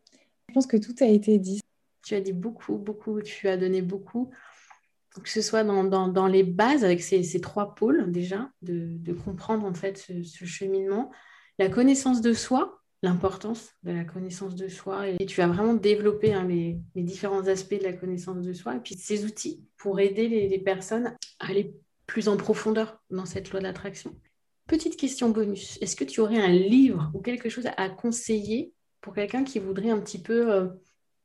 Je 0.48 0.54
pense 0.54 0.66
que 0.66 0.76
tout 0.76 0.94
a 1.00 1.06
été 1.06 1.38
dit. 1.38 1.60
Tu 2.02 2.14
as 2.14 2.20
dit 2.20 2.32
beaucoup, 2.32 2.76
beaucoup, 2.76 3.20
tu 3.22 3.48
as 3.48 3.56
donné 3.56 3.82
beaucoup, 3.82 4.30
que 5.22 5.28
ce 5.28 5.42
soit 5.42 5.64
dans, 5.64 6.26
les 6.26 6.42
bases 6.42 6.84
avec 6.84 7.02
ces, 7.02 7.40
trois 7.40 7.74
pôles 7.74 8.10
déjà, 8.10 8.50
de, 8.62 9.12
comprendre 9.12 9.66
en 9.66 9.74
fait 9.74 9.98
ce, 9.98 10.44
cheminement, 10.44 11.10
la 11.58 11.68
connaissance 11.68 12.20
de 12.20 12.32
soi, 12.32 12.82
l'importance 13.04 13.70
de 13.82 13.92
la 13.92 14.04
connaissance 14.04 14.54
de 14.54 14.68
soi, 14.68 15.08
et 15.08 15.26
tu 15.26 15.40
as 15.40 15.46
vraiment 15.46 15.74
développé 15.74 16.32
hein, 16.32 16.46
les, 16.46 16.78
différents 16.96 17.46
aspects 17.46 17.78
de 17.78 17.84
la 17.84 17.92
connaissance 17.92 18.42
de 18.42 18.52
soi, 18.52 18.76
et 18.76 18.80
puis 18.80 18.94
ces 18.96 19.24
outils 19.24 19.64
pour 19.76 20.00
aider 20.00 20.28
les, 20.28 20.58
personnes 20.58 21.14
à 21.38 21.50
aller 21.50 21.74
plus 22.06 22.28
en 22.28 22.36
profondeur 22.36 23.00
dans 23.10 23.26
cette 23.26 23.50
loi 23.50 23.60
d'attraction. 23.60 24.14
Petite 24.66 24.96
question 24.96 25.30
bonus, 25.30 25.78
est-ce 25.80 25.96
que 25.96 26.04
tu 26.04 26.20
aurais 26.20 26.40
un 26.40 26.48
livre 26.48 27.10
ou 27.14 27.20
quelque 27.20 27.48
chose 27.48 27.68
à 27.76 27.88
conseiller 27.90 28.72
pour 29.00 29.14
quelqu'un 29.14 29.44
qui 29.44 29.58
voudrait 29.58 29.90
un 29.90 30.00
petit 30.00 30.20
peu... 30.20 30.52
Euh, 30.52 30.68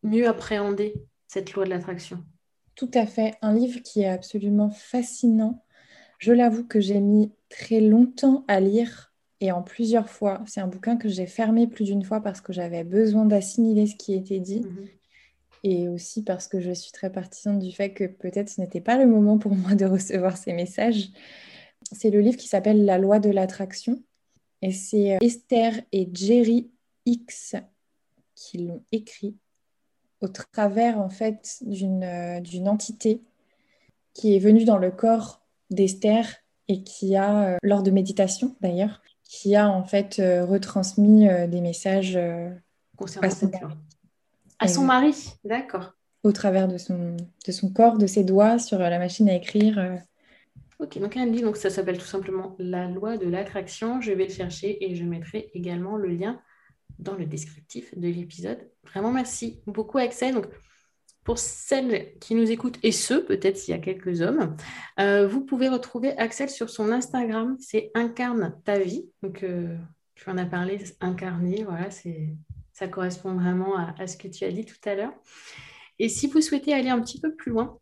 mieux 0.04 0.28
appréhender 0.28 0.94
cette 1.28 1.54
loi 1.54 1.66
de 1.66 1.70
l'attraction? 1.70 2.24
Tout 2.76 2.92
à 2.94 3.06
fait. 3.06 3.36
Un 3.42 3.54
livre 3.54 3.80
qui 3.82 4.02
est 4.02 4.08
absolument 4.08 4.70
fascinant. 4.70 5.64
Je 6.18 6.32
l'avoue 6.32 6.66
que 6.66 6.80
j'ai 6.80 7.00
mis 7.00 7.32
très 7.50 7.82
longtemps 7.82 8.46
à 8.48 8.60
lire 8.60 9.09
et 9.42 9.52
en 9.52 9.62
plusieurs 9.62 10.10
fois. 10.10 10.42
C'est 10.48 10.62
un 10.62 10.68
bouquin 10.68 10.98
que 10.98 11.10
j'ai 11.10 11.28
fermé 11.28 11.68
plus 11.68 11.86
d'une 11.86 12.04
fois 12.04 12.22
parce 12.22 12.42
que 12.42 12.54
j'avais 12.54 12.84
besoin 12.84 13.26
d'assimiler 13.26 13.88
ce 13.88 13.96
qui 13.96 14.14
était 14.14 14.40
dit. 14.40 14.62
Mhm. 14.62 14.88
Et 15.64 15.90
aussi 15.90 16.24
parce 16.24 16.48
que 16.48 16.62
je 16.62 16.72
suis 16.72 16.92
très 16.92 17.12
partisane 17.12 17.60
du 17.60 17.72
fait 17.72 17.94
que 17.94 18.06
peut-être 18.06 18.50
ce 18.50 18.62
n'était 18.62 18.80
pas 18.80 18.98
le 18.98 19.06
moment 19.06 19.38
pour 19.38 19.56
moi 19.56 19.76
de 19.76 19.86
recevoir 19.86 20.38
ces 20.38 20.54
messages. 20.54 21.10
C'est 21.92 22.12
le 22.12 22.22
livre 22.22 22.38
qui 22.38 22.48
s'appelle 22.48 22.86
La 22.86 22.98
loi 22.98 23.20
de 23.20 23.30
l'attraction. 23.30 24.02
Et 24.62 24.72
c'est 24.72 25.18
Esther 25.22 25.74
et 25.92 26.10
Jerry 26.14 26.70
X 27.06 27.56
qui 28.36 28.60
l'ont 28.60 28.84
écrit 28.92 29.36
au 30.22 30.28
travers 30.28 31.00
en 31.00 31.10
fait 31.10 31.60
euh, 31.66 32.40
d'une 32.42 32.68
entité 32.68 33.22
qui 34.14 34.36
est 34.36 34.40
venue 34.40 34.66
dans 34.66 34.78
le 34.78 34.92
corps 34.92 35.42
d'Esther 35.70 36.26
et 36.68 36.84
qui 36.84 37.16
a, 37.16 37.54
euh, 37.54 37.58
lors 37.64 37.84
de 37.84 37.92
méditation 37.92 38.56
d'ailleurs, 38.62 39.02
qui 39.30 39.56
a 39.56 39.70
en 39.70 39.84
fait 39.84 40.18
euh, 40.20 40.44
retransmis 40.44 41.28
des 41.48 41.62
messages 41.62 42.18
à 42.18 43.30
son 43.30 43.48
mari. 43.48 43.76
À 44.58 44.68
son 44.68 44.84
mari, 44.84 45.14
d'accord. 45.46 45.94
Au 46.24 46.34
travers 46.34 46.68
de 46.68 46.78
son, 46.78 47.16
de 47.46 47.52
son 47.52 47.72
corps, 47.72 47.98
de 47.98 48.08
ses 48.08 48.24
doigts 48.24 48.60
sur 48.60 48.80
la 48.80 48.98
machine 48.98 49.30
à 49.30 49.36
écrire. 49.36 50.00
Ok, 50.80 50.98
donc 50.98 51.18
dit, 51.32 51.42
donc 51.42 51.58
ça 51.58 51.70
s'appelle 51.70 51.98
tout 51.98 52.08
simplement 52.08 52.56
la 52.58 52.88
loi 52.88 53.18
de 53.18 53.30
l'attraction. 53.30 54.02
Je 54.02 54.12
vais 54.12 54.26
le 54.26 54.34
chercher 54.34 54.84
et 54.84 54.96
je 54.96 55.04
mettrai 55.04 55.52
également 55.54 55.96
le 55.96 56.10
lien 56.10 56.42
dans 56.98 57.14
le 57.14 57.26
descriptif 57.26 57.98
de 57.98 58.08
l'épisode. 58.08 58.60
Vraiment 58.84 59.12
merci 59.12 59.62
beaucoup 59.68 60.00
Axel. 60.00 60.34
Donc, 60.34 60.48
pour 61.30 61.38
celles 61.38 62.18
qui 62.20 62.34
nous 62.34 62.50
écoutent 62.50 62.80
et 62.82 62.92
ceux, 62.92 63.24
peut-être 63.24 63.56
s'il 63.56 63.72
y 63.72 63.78
a 63.78 63.80
quelques 63.80 64.22
hommes, 64.22 64.58
euh, 65.00 65.28
vous 65.28 65.42
pouvez 65.42 65.70
retrouver 65.70 66.18
Axel 66.18 66.50
sur 66.50 66.72
son 66.72 66.92
Instagram, 66.92 67.56
c'est 67.60 67.92
Incarne 67.94 68.60
ta 68.66 68.80
vie. 68.80 69.12
Donc, 69.22 69.44
euh, 69.44 69.78
tu 70.16 70.28
en 70.28 70.40
as 70.40 70.48
parlé, 70.48 70.80
incarner, 71.02 71.64
voilà, 71.66 71.90
ça 72.72 72.88
correspond 72.88 73.36
vraiment 73.36 73.78
à, 73.78 73.94
à, 74.00 74.08
ce 74.08 74.18
que 74.18 74.28
tu 74.28 74.44
as 74.44 74.52
dit 74.52 74.66
tout 74.66 74.82
à 74.86 74.96
l'heure. 74.96 75.14
Et 76.00 76.10
si 76.10 76.26
vous 76.26 76.42
souhaitez 76.42 76.74
aller 76.74 76.90
un 76.90 77.00
petit 77.00 77.22
peu 77.22 77.36
plus 77.36 77.52
loin 77.52 77.78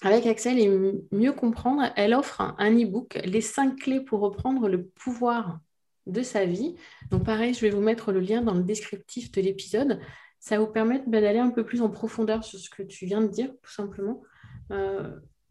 avec 0.00 0.24
Axel 0.24 0.58
et 0.58 0.70
mieux 1.12 1.32
comprendre, 1.32 1.82
elle 1.96 2.14
offre 2.14 2.54
un 2.56 2.72
e-book, 2.72 3.20
les 3.26 3.42
cinq 3.42 3.76
clés 3.76 4.00
pour 4.00 4.20
reprendre 4.20 4.70
le 4.70 4.86
pouvoir 4.86 5.60
de 6.06 6.22
sa 6.22 6.46
vie. 6.46 6.76
Donc 7.10 7.24
pareil, 7.24 7.52
je 7.52 7.60
vais 7.60 7.70
vous 7.70 7.82
mettre 7.82 8.10
le 8.10 8.20
lien 8.20 8.40
dans 8.40 8.54
le 8.54 8.62
descriptif 8.62 9.30
de 9.32 9.42
l'épisode. 9.42 10.00
Ça 10.40 10.56
va 10.56 10.64
vous 10.64 10.72
permettre 10.72 11.04
bah, 11.06 11.20
d'aller 11.20 11.38
un 11.38 11.50
peu 11.50 11.64
plus 11.64 11.82
en 11.82 11.90
profondeur 11.90 12.42
sur 12.44 12.58
ce 12.58 12.70
que 12.70 12.82
tu 12.82 13.06
viens 13.06 13.20
de 13.20 13.28
dire, 13.28 13.52
tout 13.62 13.70
simplement. 13.70 14.22
Euh, 14.70 15.10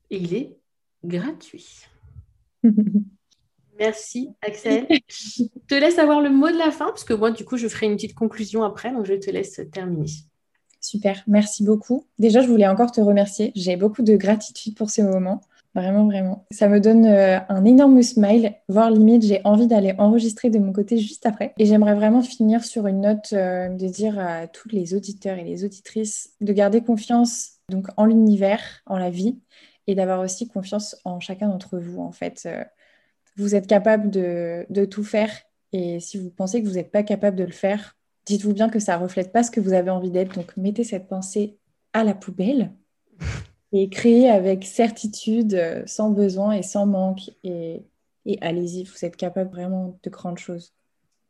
et 0.10 0.18
il 0.18 0.34
est 0.34 0.58
gratuit. 1.04 1.86
Merci 3.80 4.30
Axel. 4.42 4.88
Je 5.08 5.44
te 5.68 5.76
laisse 5.76 6.00
avoir 6.00 6.22
le 6.22 6.30
mot 6.30 6.50
de 6.50 6.58
la 6.58 6.72
fin, 6.72 6.88
parce 6.88 7.06
que 7.06 7.14
moi, 7.14 7.32
du 7.32 7.46
coup, 7.46 7.56
je 7.56 7.68
ferai 7.68 7.86
une 7.86 7.96
petite 7.96 8.16
conclusion 8.16 8.64
après, 8.64 8.92
donc 8.92 9.06
je 9.06 9.14
te 9.14 9.30
laisse 9.30 9.62
terminer. 9.72 10.12
Super, 10.82 11.24
merci 11.28 11.64
beaucoup. 11.64 12.06
Déjà, 12.18 12.42
je 12.42 12.48
voulais 12.48 12.68
encore 12.68 12.92
te 12.92 13.00
remercier. 13.00 13.52
J'ai 13.56 13.78
beaucoup 13.78 14.02
de 14.02 14.16
gratitude 14.16 14.76
pour 14.76 14.90
ce 14.90 15.02
moment. 15.02 15.42
Vraiment, 15.76 16.06
vraiment. 16.06 16.48
Ça 16.52 16.68
me 16.68 16.80
donne 16.80 17.06
euh, 17.06 17.40
un 17.48 17.64
énorme 17.64 18.02
smile, 18.02 18.56
voire 18.68 18.90
limite, 18.90 19.24
j'ai 19.24 19.42
envie 19.44 19.68
d'aller 19.68 19.94
enregistrer 20.00 20.50
de 20.50 20.58
mon 20.58 20.74
côté 20.74 20.98
juste 20.98 21.28
après. 21.28 21.54
Et 21.60 21.66
j'aimerais 21.66 21.94
vraiment 21.94 22.24
finir 22.24 22.64
sur 22.64 22.88
une 22.88 23.02
note 23.02 23.34
euh, 23.34 23.70
de 23.70 23.88
dire 23.88 24.18
à 24.18 24.48
tous 24.48 24.68
les 24.70 24.96
auditeurs 24.96 25.38
et 25.38 25.44
les 25.44 25.64
auditrices 25.64 26.34
de 26.42 26.54
garder 26.54 26.82
confiance 26.82 27.60
donc 27.70 27.88
en 27.98 28.06
l'univers, 28.06 28.62
en 28.88 28.98
la 28.98 29.12
vie, 29.12 29.40
et 29.86 29.94
d'avoir 29.94 30.22
aussi 30.22 30.48
confiance 30.48 30.96
en 31.06 31.20
chacun 31.20 31.48
d'entre 31.48 31.78
vous, 31.78 32.02
en 32.02 32.12
fait. 32.12 32.44
Euh, 32.48 32.64
vous 33.38 33.54
êtes 33.54 33.68
capable 33.68 34.10
de, 34.10 34.66
de 34.72 34.86
tout 34.86 35.04
faire. 35.04 35.32
Et 35.72 36.00
si 36.00 36.18
vous 36.18 36.32
pensez 36.32 36.64
que 36.64 36.68
vous 36.68 36.76
n'êtes 36.76 36.92
pas 36.92 37.04
capable 37.04 37.38
de 37.38 37.44
le 37.44 37.52
faire, 37.52 37.96
dites-vous 38.26 38.54
bien 38.54 38.70
que 38.70 38.80
ça 38.80 38.98
ne 38.98 39.04
reflète 39.04 39.32
pas 39.32 39.44
ce 39.44 39.52
que 39.52 39.60
vous 39.60 39.74
avez 39.74 39.92
envie 39.92 40.12
d'être. 40.12 40.34
Donc 40.34 40.58
mettez 40.58 40.84
cette 40.84 41.08
pensée 41.08 41.60
à 41.94 42.04
la 42.04 42.16
poubelle 42.16 42.72
et 43.72 43.90
créez 43.90 44.30
avec 44.30 44.64
certitude, 44.66 45.54
euh, 45.54 45.84
sans 45.86 46.12
besoin 46.12 46.54
et 46.54 46.64
sans 46.64 46.86
manque. 46.86 47.30
Et, 47.44 47.84
et 48.26 48.38
allez-y, 48.42 48.84
vous 48.84 49.06
êtes 49.06 49.16
capable 49.16 49.52
vraiment 49.52 50.00
de 50.02 50.10
grandes 50.10 50.40
choses. 50.40 50.74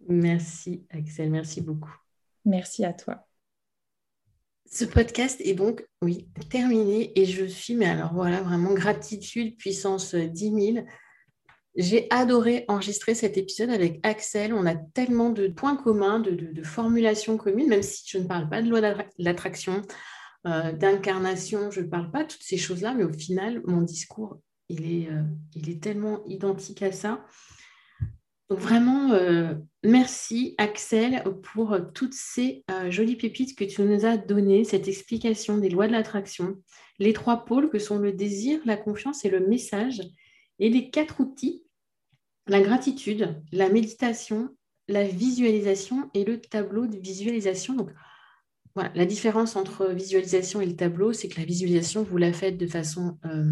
Merci 0.08 0.86
Axel, 0.89 1.30
merci 1.30 1.62
beaucoup. 1.62 1.95
Merci 2.45 2.86
à 2.86 2.93
toi. 2.93 3.25
Ce 4.71 4.86
podcast 4.86 5.41
est 5.41 5.56
donc, 5.56 5.84
oui, 6.04 6.28
terminé 6.52 7.12
et 7.19 7.25
je 7.25 7.45
suis, 7.45 7.73
mais 7.73 7.88
alors 7.88 8.13
voilà, 8.13 8.41
vraiment 8.41 8.73
gratitude, 8.73 9.58
puissance 9.58 10.13
10 10.13 10.73
000. 10.73 10.86
J'ai 11.75 12.08
adoré 12.12 12.65
enregistrer 12.67 13.15
cet 13.15 13.38
épisode 13.38 13.71
avec 13.71 13.99
Axel. 14.04 14.54
On 14.54 14.67
a 14.67 14.75
tellement 14.75 15.32
de 15.32 15.47
points 15.47 15.75
communs, 15.75 16.19
de, 16.19 16.62
formulations 16.63 17.38
communes, 17.38 17.69
même 17.69 17.82
si 17.82 18.04
je 18.08 18.19
ne 18.19 18.28
parle 18.28 18.47
pas 18.47 18.62
de 18.62 18.69
loi 18.69 18.82
de 18.82 18.95
l'attraction, 19.17 19.82
euh, 20.47 20.71
d'incarnation, 20.71 21.69
je 21.69 21.82
ne 21.82 21.88
parle 21.88 22.12
pas 22.12 22.23
de 22.23 22.30
toutes 22.30 22.43
ces 22.43 22.58
choses-là, 22.58 22.93
mais 22.93 23.04
au 23.04 23.12
final, 23.12 23.62
mon 23.65 23.82
discours, 23.82 24.39
il 24.69 24.86
est, 24.86 25.10
euh, 25.10 25.23
il 25.56 25.69
est 25.69 25.82
tellement 25.82 26.23
identique 26.25 26.82
à 26.82 26.91
ça. 26.91 27.25
Donc 28.49 28.60
vraiment, 28.60 29.12
euh, 29.12 29.54
merci 29.84 30.56
Axel 30.58 31.23
pour 31.43 31.78
toutes 31.93 32.15
ces 32.15 32.63
jolies 32.89 33.15
pépites 33.15 33.56
que 33.56 33.63
tu 33.63 33.82
nous 33.84 34.06
as 34.06 34.17
données, 34.17 34.63
cette 34.63 34.88
explication 34.88 35.58
des 35.58 35.69
lois 35.69 35.88
de 35.88 35.91
l'attraction, 35.91 36.56
les 36.97 37.13
trois 37.13 37.45
pôles 37.45 37.69
que 37.69 37.78
sont 37.78 37.99
le 37.99 38.12
désir, 38.12 38.60
la 38.65 38.78
confiance 38.78 39.23
et 39.23 39.30
le 39.30 39.45
message, 39.45 40.02
et 40.58 40.69
les 40.69 40.89
quatre 40.89 41.19
outils, 41.19 41.63
la 42.47 42.62
gratitude, 42.62 43.39
la 43.52 43.69
méditation, 43.69 44.49
la 44.88 45.04
visualisation 45.04 46.10
et 46.15 46.25
le 46.25 46.41
tableau 46.41 46.88
de 46.88 46.97
visualisation. 46.97 47.75
Donc 47.75 47.91
la 48.95 49.05
différence 49.05 49.55
entre 49.55 49.87
visualisation 49.87 50.61
et 50.61 50.65
le 50.65 50.75
tableau, 50.75 51.13
c'est 51.13 51.27
que 51.27 51.39
la 51.39 51.45
visualisation, 51.45 52.03
vous 52.03 52.17
la 52.17 52.33
faites 52.33 52.57
de 52.57 52.67
façon 52.67 53.17
euh, 53.25 53.51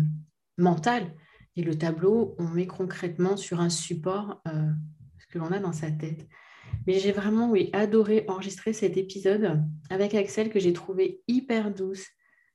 mentale 0.57 1.13
et 1.55 1.63
le 1.63 1.77
tableau, 1.77 2.35
on 2.39 2.47
met 2.47 2.67
concrètement 2.67 3.35
sur 3.35 3.59
un 3.59 3.69
support 3.69 4.41
euh, 4.47 4.69
ce 5.17 5.25
que 5.27 5.39
l'on 5.39 5.51
a 5.51 5.59
dans 5.59 5.73
sa 5.73 5.91
tête. 5.91 6.27
Mais 6.85 6.99
j'ai 6.99 7.11
vraiment 7.11 7.53
adoré 7.73 8.25
enregistrer 8.27 8.73
cet 8.73 8.95
épisode 8.95 9.63
avec 9.89 10.13
Axel 10.13 10.49
que 10.49 10.59
j'ai 10.59 10.73
trouvé 10.73 11.21
hyper 11.27 11.73
douce, 11.73 12.05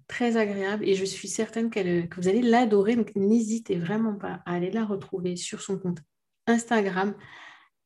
très 0.06 0.36
agréable 0.36 0.88
et 0.88 0.94
je 0.94 1.04
suis 1.04 1.28
certaine 1.28 1.70
que 1.70 2.14
vous 2.20 2.28
allez 2.28 2.42
l'adorer. 2.42 2.96
Donc 2.96 3.12
n'hésitez 3.16 3.76
vraiment 3.76 4.14
pas 4.14 4.42
à 4.46 4.54
aller 4.54 4.70
la 4.70 4.84
retrouver 4.84 5.36
sur 5.36 5.60
son 5.60 5.78
compte 5.78 5.98
Instagram, 6.46 7.14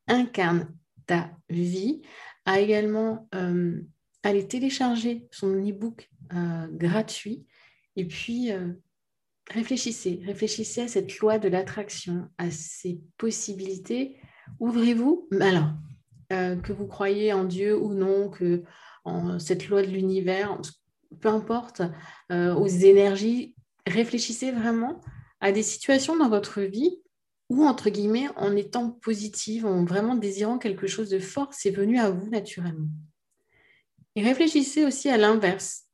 incarne 0.08 0.68
ta 1.06 1.30
vie, 1.48 2.02
à 2.44 2.60
également 2.60 3.28
euh, 3.34 3.80
aller 4.28 4.46
télécharger 4.46 5.26
son 5.30 5.54
e-book 5.54 6.10
euh, 6.32 6.66
gratuit 6.70 7.46
et 7.96 8.04
puis 8.04 8.50
réfléchissez, 9.50 10.20
réfléchissez 10.24 10.82
à 10.82 10.88
cette 10.88 11.18
loi 11.18 11.38
de 11.38 11.48
l'attraction, 11.48 12.28
à 12.38 12.50
ces 12.50 13.00
possibilités. 13.16 14.16
Ouvrez-vous. 14.60 15.28
Alors, 15.40 15.70
euh, 16.32 16.56
que 16.56 16.72
vous 16.72 16.86
croyez 16.86 17.32
en 17.32 17.44
Dieu 17.44 17.76
ou 17.78 17.94
non, 17.94 18.28
que 18.28 18.62
en 19.04 19.38
cette 19.38 19.68
loi 19.68 19.82
de 19.82 19.88
l'univers, 19.88 20.60
peu 21.20 21.28
importe, 21.28 21.82
euh, 22.32 22.54
aux 22.54 22.66
énergies, 22.66 23.54
réfléchissez 23.86 24.50
vraiment 24.50 25.00
à 25.40 25.52
des 25.52 25.62
situations 25.62 26.16
dans 26.16 26.28
votre 26.28 26.60
vie 26.62 26.98
où, 27.48 27.64
entre 27.64 27.90
guillemets, 27.90 28.28
en 28.34 28.56
étant 28.56 28.90
positive, 28.90 29.66
en 29.66 29.84
vraiment 29.84 30.16
désirant 30.16 30.58
quelque 30.58 30.88
chose 30.88 31.10
de 31.10 31.20
fort, 31.20 31.54
c'est 31.54 31.70
venu 31.70 32.00
à 32.00 32.10
vous 32.10 32.28
naturellement. 32.28 32.88
Et 34.16 34.22
réfléchissez 34.22 34.84
aussi 34.84 35.10
à 35.10 35.18
l'inverse, 35.18 35.84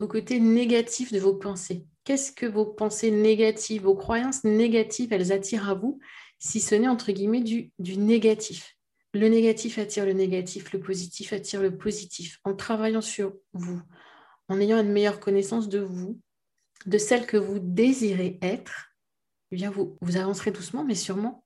au 0.00 0.06
côté 0.06 0.38
négatif 0.38 1.12
de 1.12 1.18
vos 1.18 1.34
pensées. 1.34 1.86
Qu'est-ce 2.04 2.30
que 2.30 2.44
vos 2.44 2.66
pensées 2.66 3.10
négatives, 3.10 3.82
vos 3.82 3.94
croyances 3.94 4.44
négatives, 4.44 5.14
elles 5.14 5.32
attirent 5.32 5.68
à 5.68 5.74
vous, 5.74 5.98
si 6.38 6.60
ce 6.60 6.74
n'est 6.74 6.88
entre 6.88 7.10
guillemets 7.10 7.40
du, 7.40 7.72
négatif? 7.78 8.76
Le 9.14 9.28
négatif 9.28 9.78
attire 9.78 10.04
le 10.04 10.12
négatif, 10.12 10.72
le 10.72 10.80
positif 10.80 11.32
attire 11.32 11.62
le 11.62 11.76
positif. 11.76 12.38
En 12.44 12.54
travaillant 12.54 13.00
sur 13.00 13.34
vous, 13.54 13.80
en 14.48 14.60
ayant 14.60 14.78
une 14.78 14.92
meilleure 14.92 15.18
connaissance 15.18 15.68
de 15.68 15.80
vous, 15.80 16.20
de 16.84 16.98
celle 16.98 17.26
que 17.26 17.38
vous 17.38 17.58
désirez 17.58 18.38
être, 18.42 18.92
eh 19.52 19.56
bien 19.56 19.70
vous, 19.70 19.96
vous 20.02 20.18
avancerez 20.18 20.50
doucement, 20.50 20.84
mais 20.84 20.94
sûrement. 20.94 21.44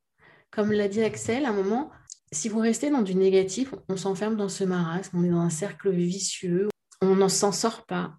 Comme 0.51 0.73
l'a 0.73 0.89
dit 0.89 1.03
Axel, 1.03 1.47
à 1.47 1.51
un 1.51 1.53
moment, 1.53 1.91
si 2.35 2.49
vous 2.49 2.59
restez 2.59 2.91
dans 2.91 3.03
du 3.03 3.15
négatif, 3.15 3.75
on 3.89 3.97
s'enferme 3.97 4.37
dans 4.37 4.49
ce 4.49 4.65
marasme, 4.65 5.17
on 5.19 5.25
est 5.25 5.31
dans 5.31 5.39
un 5.39 5.51
cercle 5.51 5.91
vicieux, 5.91 6.69
on 7.01 7.17
n'en 7.17 7.29
s'en 7.29 7.53
sort 7.53 7.87
pas. 7.87 8.15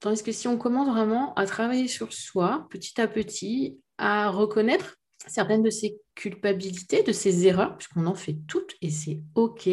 Tandis 0.00 0.22
que 0.22 0.32
si 0.32 0.48
on 0.48 0.58
commence 0.58 0.88
vraiment 0.88 1.34
à 1.34 1.46
travailler 1.46 1.86
sur 1.86 2.12
soi, 2.12 2.66
petit 2.70 3.00
à 3.00 3.06
petit, 3.06 3.78
à 3.98 4.30
reconnaître 4.30 4.96
certaines 5.26 5.62
de 5.62 5.70
ses 5.70 5.98
culpabilités, 6.14 7.02
de 7.02 7.12
ses 7.12 7.46
erreurs, 7.46 7.76
puisqu'on 7.76 8.06
en 8.06 8.14
fait 8.14 8.38
toutes 8.48 8.74
et 8.80 8.90
c'est 8.90 9.20
OK, 9.34 9.68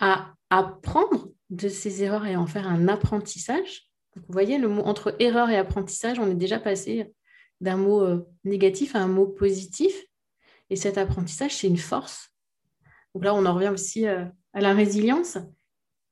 à 0.00 0.32
apprendre 0.50 1.28
de 1.50 1.68
ses 1.68 2.02
erreurs 2.02 2.26
et 2.26 2.36
en 2.36 2.46
faire 2.46 2.66
un 2.66 2.88
apprentissage. 2.88 3.88
vous 4.16 4.22
voyez, 4.28 4.58
le 4.58 4.68
mot 4.68 4.82
entre 4.82 5.14
erreur 5.20 5.50
et 5.50 5.56
apprentissage, 5.56 6.18
on 6.18 6.30
est 6.30 6.34
déjà 6.34 6.58
passé 6.58 7.12
d'un 7.60 7.76
mot 7.76 8.02
euh, 8.02 8.26
négatif 8.44 8.96
à 8.96 9.00
un 9.00 9.08
mot 9.08 9.26
positif. 9.26 9.94
Et 10.70 10.76
cet 10.76 10.98
apprentissage, 10.98 11.56
c'est 11.56 11.68
une 11.68 11.76
force. 11.76 12.33
Donc 13.14 13.24
là, 13.24 13.34
on 13.34 13.46
en 13.46 13.54
revient 13.54 13.68
aussi 13.68 14.06
euh, 14.06 14.24
à 14.52 14.60
la 14.60 14.72
résilience. 14.72 15.38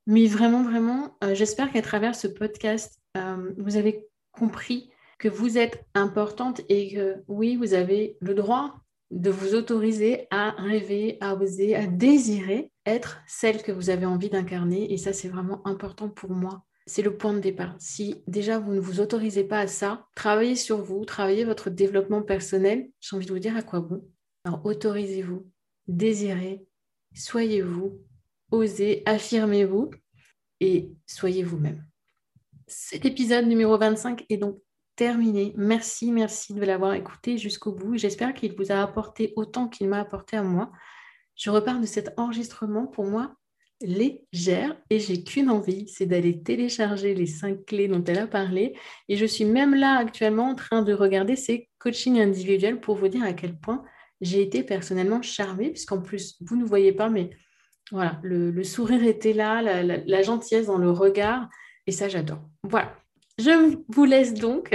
Mais 0.06 0.26
vraiment, 0.26 0.62
vraiment, 0.62 1.16
euh, 1.22 1.34
j'espère 1.34 1.70
qu'à 1.72 1.82
travers 1.82 2.14
ce 2.14 2.26
podcast, 2.26 3.00
euh, 3.16 3.52
vous 3.58 3.76
avez 3.76 4.06
compris 4.32 4.90
que 5.18 5.28
vous 5.28 5.58
êtes 5.58 5.84
importante 5.94 6.62
et 6.68 6.94
que 6.94 7.22
oui, 7.28 7.56
vous 7.56 7.74
avez 7.74 8.16
le 8.20 8.34
droit 8.34 8.74
de 9.12 9.30
vous 9.30 9.54
autoriser 9.54 10.26
à 10.30 10.50
rêver, 10.50 11.18
à 11.20 11.34
oser, 11.36 11.76
à 11.76 11.86
désirer 11.86 12.72
être 12.86 13.20
celle 13.26 13.62
que 13.62 13.70
vous 13.70 13.90
avez 13.90 14.06
envie 14.06 14.30
d'incarner. 14.30 14.92
Et 14.92 14.96
ça, 14.96 15.12
c'est 15.12 15.28
vraiment 15.28 15.64
important 15.66 16.08
pour 16.08 16.30
moi. 16.30 16.64
C'est 16.86 17.02
le 17.02 17.16
point 17.16 17.32
de 17.32 17.38
départ. 17.38 17.76
Si 17.78 18.24
déjà 18.26 18.58
vous 18.58 18.72
ne 18.72 18.80
vous 18.80 18.98
autorisez 18.98 19.44
pas 19.44 19.60
à 19.60 19.66
ça, 19.68 20.06
travaillez 20.16 20.56
sur 20.56 20.82
vous, 20.82 21.04
travaillez 21.04 21.44
votre 21.44 21.70
développement 21.70 22.22
personnel. 22.22 22.90
J'ai 23.00 23.14
envie 23.14 23.26
de 23.26 23.32
vous 23.32 23.38
dire 23.38 23.56
à 23.56 23.62
quoi 23.62 23.80
bon. 23.80 24.04
Alors 24.44 24.64
autorisez-vous, 24.64 25.46
désirez, 25.86 26.66
soyez 27.14 27.62
vous, 27.62 28.01
osez, 28.51 29.03
affirmez-vous 29.07 29.90
et 30.61 30.92
soyez 31.07 31.42
vous-même. 31.42 31.85
Cet 32.66 33.05
épisode 33.05 33.46
numéro 33.46 33.77
25 33.77 34.25
est 34.29 34.37
donc 34.37 34.59
terminé. 34.96 35.53
Merci, 35.57 36.12
merci 36.12 36.55
de 36.55 36.64
l'avoir 36.64 36.94
écouté 36.94 37.38
jusqu'au 37.38 37.72
bout. 37.72 37.96
J'espère 37.96 38.35
qu'il 38.35 38.55
vous 38.55 38.72
a 38.72 38.83
apporté 38.83 39.33
autant 39.37 39.68
qu'il 39.68 39.88
m'a 39.88 40.01
apporté 40.01 40.37
à 40.37 40.42
moi. 40.42 40.70
Je 41.35 41.51
repars 41.51 41.81
de 41.81 41.87
cet 41.87 42.12
enregistrement 42.18 42.87
pour 42.87 43.05
moi 43.05 43.35
légère 43.85 44.77
et 44.90 45.01
j'ai 45.01 45.25
qu'une 45.25 45.51
envie, 45.51 45.88
c'est 45.88 46.07
d'aller 46.07 46.42
télécharger 46.42 47.14
les 47.14 47.27
cinq 47.27 47.64
clés 47.66 47.88
dont 47.88 48.05
elle 48.05 48.18
a 48.18 48.27
parlé. 48.27 48.77
Et 49.09 49.16
je 49.16 49.27
suis 49.27 49.44
même 49.44 49.75
là 49.75 49.96
actuellement 49.96 50.51
en 50.51 50.55
train 50.55 50.83
de 50.83 50.92
regarder 50.92 51.37
ces 51.37 51.68
coachings 51.79 52.20
individuels 52.20 52.81
pour 52.81 52.96
vous 52.96 53.09
dire 53.09 53.25
à 53.25 53.33
quel 53.33 53.59
point 53.59 53.85
j'ai 54.22 54.40
été 54.40 54.62
personnellement 54.62 55.20
charmée, 55.20 55.70
puisqu'en 55.70 56.00
plus, 56.00 56.37
vous 56.40 56.56
ne 56.56 56.64
voyez 56.64 56.92
pas, 56.92 57.11
mais 57.11 57.30
voilà, 57.90 58.18
le, 58.22 58.64
sourire 58.64 59.04
était 59.04 59.35
là, 59.35 59.61
la 59.82 60.22
gentillesse 60.22 60.66
dans 60.66 60.78
le 60.78 60.90
regard. 60.90 61.48
Et 61.87 61.92
ça, 61.92 62.08
j'adore. 62.08 62.40
Voilà. 62.62 62.96
Je 63.38 63.76
vous 63.88 64.04
laisse 64.04 64.35
donc. 64.35 64.74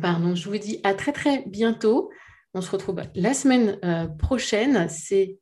Pardon, 0.00 0.34
je 0.34 0.48
vous 0.48 0.58
dis 0.58 0.80
à 0.82 0.94
très 0.94 1.12
très 1.12 1.44
bientôt. 1.46 2.10
On 2.54 2.60
se 2.60 2.70
retrouve 2.70 3.02
la 3.14 3.34
semaine 3.34 3.78
euh, 3.84 4.06
prochaine. 4.06 4.88
C'est 4.88 5.38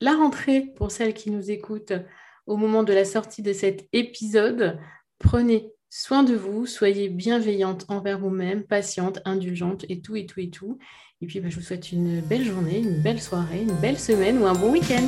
la 0.00 0.14
rentrée 0.14 0.72
pour 0.76 0.90
celles 0.90 1.14
qui 1.14 1.30
nous 1.30 1.50
écoutent 1.50 1.92
au 2.46 2.56
moment 2.56 2.82
de 2.82 2.92
la 2.92 3.04
sortie 3.04 3.42
de 3.42 3.52
cet 3.52 3.88
épisode. 3.92 4.78
Prenez 5.18 5.70
soin 5.88 6.22
de 6.22 6.34
vous, 6.34 6.66
soyez 6.66 7.08
bienveillante 7.08 7.84
envers 7.88 8.18
vous-même, 8.18 8.64
patiente, 8.64 9.20
indulgente 9.24 9.84
et 9.88 10.00
tout 10.00 10.16
et 10.16 10.26
tout 10.26 10.40
et 10.40 10.50
tout. 10.50 10.78
Et 11.22 11.26
puis, 11.26 11.38
bah, 11.38 11.48
je 11.48 11.54
vous 11.54 11.62
souhaite 11.62 11.92
une 11.92 12.20
belle 12.20 12.44
journée, 12.44 12.80
une 12.80 13.00
belle 13.00 13.20
soirée, 13.20 13.62
une 13.62 13.76
belle 13.76 13.98
semaine 13.98 14.38
ou 14.38 14.46
un 14.46 14.54
bon 14.54 14.72
week-end. 14.72 15.06